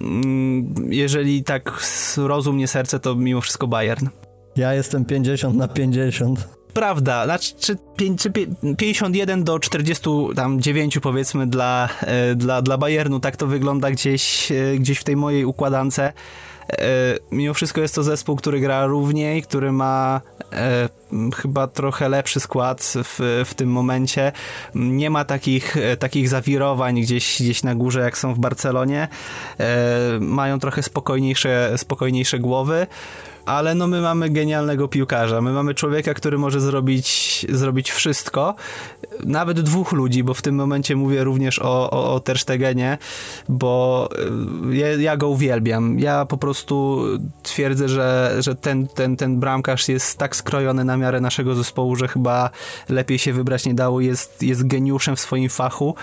mm, 0.00 0.74
jeżeli 0.88 1.44
tak 1.44 1.84
rozum 2.16 2.56
nie 2.56 2.68
serce, 2.68 3.00
to 3.00 3.14
mimo 3.14 3.40
wszystko 3.40 3.66
Bayern. 3.66 4.08
Ja 4.56 4.74
jestem 4.74 5.04
50 5.04 5.56
na 5.56 5.68
50 5.68 6.56
prawda, 6.76 7.24
znaczy 7.24 7.54
czy, 7.58 7.76
czy 8.18 8.30
51 8.76 9.44
do 9.44 9.58
49 9.58 10.98
powiedzmy 10.98 11.46
dla, 11.46 11.88
e, 12.00 12.34
dla, 12.34 12.62
dla 12.62 12.78
Bayernu, 12.78 13.20
tak 13.20 13.36
to 13.36 13.46
wygląda 13.46 13.90
gdzieś, 13.90 14.52
e, 14.52 14.78
gdzieś 14.78 14.98
w 14.98 15.04
tej 15.04 15.16
mojej 15.16 15.44
układance. 15.44 16.00
E, 16.72 17.18
mimo 17.30 17.54
wszystko 17.54 17.80
jest 17.80 17.94
to 17.94 18.02
zespół, 18.02 18.36
który 18.36 18.60
gra 18.60 18.86
równiej, 18.86 19.42
który 19.42 19.72
ma 19.72 20.20
e, 20.52 20.88
chyba 21.36 21.66
trochę 21.66 22.08
lepszy 22.08 22.40
skład 22.40 22.92
w, 23.04 23.42
w 23.46 23.54
tym 23.54 23.70
momencie. 23.70 24.32
Nie 24.74 25.10
ma 25.10 25.24
takich, 25.24 25.76
takich 25.98 26.28
zawirowań 26.28 27.00
gdzieś, 27.00 27.42
gdzieś 27.42 27.62
na 27.62 27.74
górze, 27.74 28.00
jak 28.00 28.18
są 28.18 28.34
w 28.34 28.38
Barcelonie. 28.38 29.08
E, 29.60 30.18
mają 30.20 30.58
trochę 30.58 30.82
spokojniejsze, 30.82 31.72
spokojniejsze 31.76 32.38
głowy 32.38 32.86
ale 33.46 33.74
no 33.74 33.86
my 33.86 34.00
mamy 34.00 34.30
genialnego 34.30 34.88
piłkarza, 34.88 35.40
my 35.40 35.52
mamy 35.52 35.74
człowieka, 35.74 36.14
który 36.14 36.38
może 36.38 36.60
zrobić, 36.60 37.46
zrobić 37.48 37.90
wszystko, 37.90 38.54
nawet 39.24 39.60
dwóch 39.60 39.92
ludzi, 39.92 40.24
bo 40.24 40.34
w 40.34 40.42
tym 40.42 40.54
momencie 40.54 40.96
mówię 40.96 41.24
również 41.24 41.58
o, 41.58 41.90
o, 41.90 42.14
o 42.14 42.20
Terstegenie, 42.20 42.98
bo 43.48 44.08
y, 44.70 44.76
ja, 44.76 44.88
ja, 44.88 45.16
go 45.16 45.28
uwielbiam. 45.28 45.98
Ja 45.98 46.24
po 46.24 46.36
prostu 46.36 47.02
twierdzę, 47.42 47.88
że, 47.88 48.36
że 48.38 48.54
ten, 48.54 48.88
ten, 48.88 49.16
ten 49.16 49.40
bramkarz 49.40 49.88
jest 49.88 50.18
tak 50.18 50.36
skrojony 50.36 50.84
na 50.84 50.96
miarę 50.96 51.20
naszego 51.20 51.54
zespołu, 51.54 51.96
że 51.96 52.08
chyba 52.08 52.50
lepiej 52.88 53.18
się 53.18 53.32
wybrać 53.32 53.66
nie 53.66 53.74
dało. 53.74 54.00
Jest, 54.00 54.42
jest 54.42 54.66
geniuszem 54.66 55.16
w 55.16 55.20
swoim 55.20 55.48
fachu, 55.48 55.94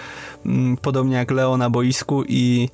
mm, 0.46 0.78
podobnie 0.78 1.16
jak 1.16 1.32
Leo 1.32 1.58
na 1.58 1.70
boisku 1.70 2.24
i 2.28 2.70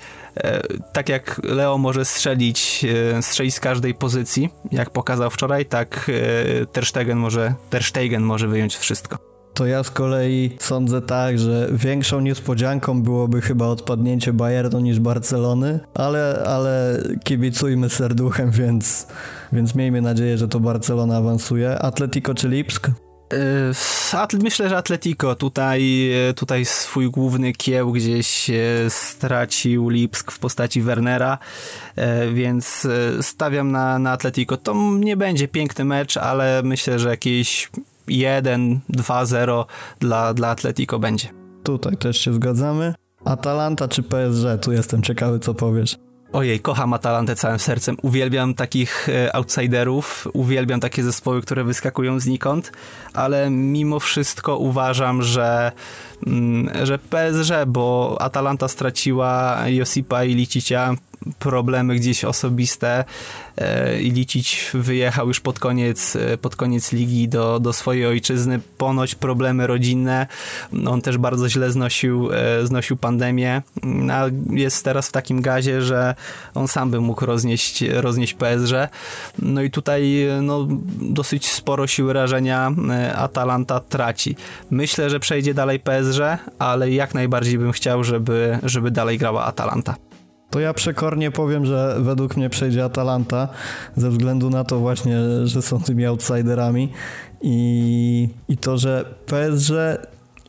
tak 0.94 1.10
jak 1.10 1.42
Leo 1.44 1.78
może 1.78 2.06
strzelić, 2.06 2.86
e, 3.18 3.22
strzelić 3.22 3.56
z 3.56 3.60
każdej 3.60 3.94
pozycji, 3.94 4.50
jak 4.72 4.90
pokazał 4.90 5.30
wczoraj, 5.30 5.66
tak 5.66 6.12
e, 6.62 6.66
Ter 6.66 6.86
Stegen 6.86 7.18
może, 7.18 7.54
Ter 7.70 7.84
Stegen 7.84 8.24
może 8.24 8.48
wyjąć 8.48 8.76
wszystko. 8.76 9.18
To 9.54 9.66
ja 9.66 9.84
z 9.84 9.92
kolei 9.92 10.58
sądzę 10.60 11.02
tak, 11.02 11.40
że 11.40 11.70
większą 11.72 12.20
niespodzianką 12.20 13.04
byłoby 13.04 13.42
chyba 13.42 13.68
odpadnięcie 13.68 14.34
Bayernu 14.34 14.80
niż 14.80 15.00
Barcelony, 15.00 15.80
ale, 15.94 16.44
ale 16.48 17.04
kibicujmy 17.24 17.90
serduchem, 17.90 18.52
więc, 18.52 19.08
więc 19.54 19.76
miejmy 19.76 20.02
nadzieję, 20.02 20.38
że 20.38 20.48
to 20.48 20.60
Barcelona 20.60 21.18
awansuje. 21.18 21.80
Atletico 21.80 22.34
czy 22.34 22.50
Lipsk? 22.50 22.92
Yy, 23.32 24.40
myślę, 24.44 24.70
że 24.70 24.78
Atletico 24.78 25.36
tutaj, 25.36 26.12
tutaj 26.36 26.66
swój 26.66 27.10
główny 27.10 27.54
kieł 27.54 27.92
gdzieś 27.92 28.52
stracił 28.90 29.90
Lipsk 29.90 30.32
w 30.32 30.40
postaci 30.40 30.82
Wernera, 30.82 31.38
yy, 31.98 32.34
więc 32.34 32.88
stawiam 33.22 33.72
na, 33.72 34.00
na 34.00 34.12
Atletico. 34.12 34.58
To 34.58 34.76
nie 35.00 35.18
będzie 35.18 35.48
piękny 35.48 35.86
mecz, 35.86 36.18
ale 36.18 36.62
myślę, 36.64 37.00
że 37.00 37.10
jakieś 37.10 37.70
1-2-0 38.08 39.66
dla, 40.00 40.34
dla 40.34 40.48
Atletico 40.50 41.00
będzie. 41.00 41.30
Tutaj 41.64 41.98
też 41.98 42.18
się 42.18 42.34
zgadzamy. 42.34 42.94
Atalanta 43.26 43.88
czy 43.88 44.04
PSG? 44.04 44.62
Tu 44.62 44.72
jestem 44.72 45.02
ciekawy, 45.02 45.40
co 45.40 45.54
powiesz. 45.54 45.96
Ojej, 46.34 46.60
kocham 46.60 46.94
Atalantę 46.94 47.36
całym 47.36 47.60
sercem. 47.60 47.98
Uwielbiam 48.02 48.54
takich 48.54 49.10
e, 49.10 49.36
outsiderów, 49.36 50.28
uwielbiam 50.34 50.80
takie 50.80 51.04
zespoły, 51.04 51.42
które 51.42 51.64
wyskakują 51.64 52.20
znikąd, 52.20 52.72
ale 53.14 53.50
mimo 53.50 54.00
wszystko 54.00 54.58
uważam, 54.58 55.22
że 55.24 55.72
mm, 56.28 56.86
że 56.86 57.00
PSG, 57.00 57.52
bo 57.68 58.18
Atalanta 58.20 58.68
straciła 58.68 59.58
Josipa 59.68 60.24
i 60.24 60.36
Licicia, 60.36 60.96
problemy 61.40 61.96
gdzieś 61.96 62.26
osobiste 62.26 63.06
e, 63.58 64.02
i 64.02 64.12
Licić 64.12 64.72
wyjechał 64.74 65.28
już 65.28 65.40
pod 65.40 65.60
koniec, 65.60 66.16
e, 66.16 66.38
pod 66.38 66.56
koniec 66.56 66.92
ligi 66.92 67.28
do, 67.28 67.60
do 67.60 67.74
swojej 67.74 68.06
ojczyzny, 68.06 68.60
ponoć 68.78 69.16
problemy 69.16 69.68
rodzinne, 69.68 70.28
on 70.88 71.02
też 71.02 71.18
bardzo 71.18 71.50
źle 71.50 71.72
znosił, 71.72 72.30
e, 72.34 72.68
znosił 72.68 72.98
pandemię, 72.98 73.62
no, 73.84 74.14
a 74.14 74.26
jest 74.50 74.86
teraz 74.86 75.10
w 75.10 75.12
takim 75.12 75.42
gazie, 75.42 75.82
że 75.82 76.16
on 76.56 76.68
sam 76.68 76.92
by 76.92 77.02
mógł 77.02 77.26
roznieść, 77.26 77.82
roznieść 77.82 78.34
PSG, 78.34 78.74
no 79.40 79.62
i 79.62 79.72
tutaj 79.72 80.28
no, 80.42 80.68
dosyć 81.02 81.52
sporo 81.52 81.88
siły 81.88 82.14
rażenia 82.14 82.72
Atalanta 83.16 83.80
traci. 83.80 84.36
Myślę, 84.72 85.10
że 85.10 85.20
przejdzie 85.20 85.54
dalej 85.54 85.80
PSG, 85.80 86.20
ale 86.60 86.92
jak 86.92 87.14
najbardziej 87.14 87.58
bym 87.58 87.72
chciał, 87.72 88.04
żeby, 88.04 88.60
żeby 88.64 88.92
dalej 88.92 89.18
grała 89.18 89.46
Atalanta. 89.46 90.09
To 90.50 90.60
ja 90.60 90.74
przekornie 90.74 91.32
powiem, 91.32 91.66
że 91.66 91.98
według 92.00 92.38
mnie 92.38 92.50
przejdzie 92.50 92.84
Atalanta, 92.84 93.48
ze 93.98 94.10
względu 94.10 94.50
na 94.50 94.64
to 94.64 94.80
właśnie, 94.80 95.18
że 95.44 95.62
są 95.62 95.82
tymi 95.82 96.06
outsiderami 96.06 96.90
i, 97.42 98.30
i 98.48 98.58
to, 98.58 98.78
że 98.78 99.06
PSG 99.26 99.72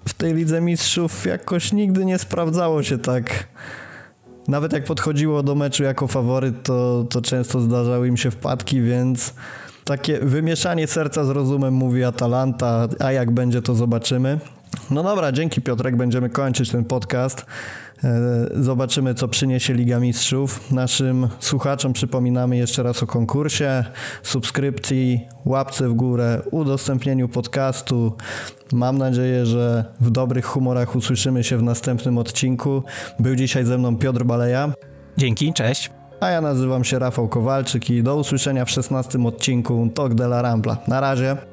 w 0.09 0.15
tej 0.15 0.35
Lidze 0.35 0.61
Mistrzów 0.61 1.27
jakoś 1.27 1.73
nigdy 1.73 2.05
nie 2.05 2.19
sprawdzało 2.19 2.83
się 2.83 2.99
tak. 2.99 3.47
Nawet 4.49 4.73
jak 4.73 4.85
podchodziło 4.85 5.43
do 5.43 5.55
meczu 5.55 5.83
jako 5.83 6.07
faworyt, 6.09 6.63
to, 6.63 7.07
to 7.11 7.23
często 7.23 7.61
zdarzały 7.61 8.09
im 8.09 8.17
się 8.17 8.31
wpadki, 8.31 8.83
więc 8.83 9.35
takie 9.85 10.19
wymieszanie 10.19 10.87
serca 10.87 11.25
z 11.25 11.29
rozumem 11.29 11.75
mówi 11.75 12.05
Atalanta, 12.05 12.89
a 12.99 13.13
jak 13.13 13.31
będzie 13.31 13.63
to 13.63 13.75
zobaczymy. 13.75 14.39
No 14.91 15.03
dobra, 15.03 15.33
dzięki 15.33 15.61
Piotrek, 15.61 15.97
będziemy 15.97 16.31
kończyć 16.31 16.71
ten 16.71 16.85
podcast. 16.85 17.47
E, 18.05 18.63
zobaczymy, 18.63 19.15
co 19.15 19.29
przyniesie 19.29 19.75
Liga 19.75 20.01
Mistrzów. 20.01 20.73
Naszym 20.73 21.29
słuchaczom 21.41 21.93
przypominamy 21.93 22.57
jeszcze 22.57 22.83
raz 22.83 23.03
o 23.03 23.07
konkursie, 23.07 23.85
subskrypcji, 24.23 25.29
łapce 25.45 25.89
w 25.89 25.93
górę, 25.93 26.43
udostępnieniu 26.51 27.29
podcastu. 27.29 28.13
Mam 28.73 28.99
nadzieję, 28.99 29.47
że 29.47 29.85
w 30.01 30.11
dobrych 30.11 30.45
humorach 30.45 30.97
usłyszymy 30.97 31.45
się 31.45 31.57
w 31.57 31.63
następnym 31.63 32.19
odcinku. 32.19 32.83
Był 33.19 33.37
dzisiaj 33.37 33.65
ze 33.65 33.79
mną 33.79 33.97
Piotr 33.97 34.25
Baleja. 34.25 34.73
Dzięki, 35.17 35.53
cześć. 35.53 35.91
A 36.21 36.31
ja 36.31 36.41
nazywam 36.41 36.85
się 36.85 36.99
Rafał 36.99 37.29
Kowalczyk 37.29 37.91
i 37.91 38.03
do 38.03 38.17
usłyszenia 38.17 38.65
w 38.65 38.71
16 38.71 39.19
odcinku 39.27 39.91
Talk 39.95 40.15
de 40.15 40.25
la 40.25 40.43
Rambla. 40.43 40.77
Na 40.89 41.01
razie. 41.01 41.50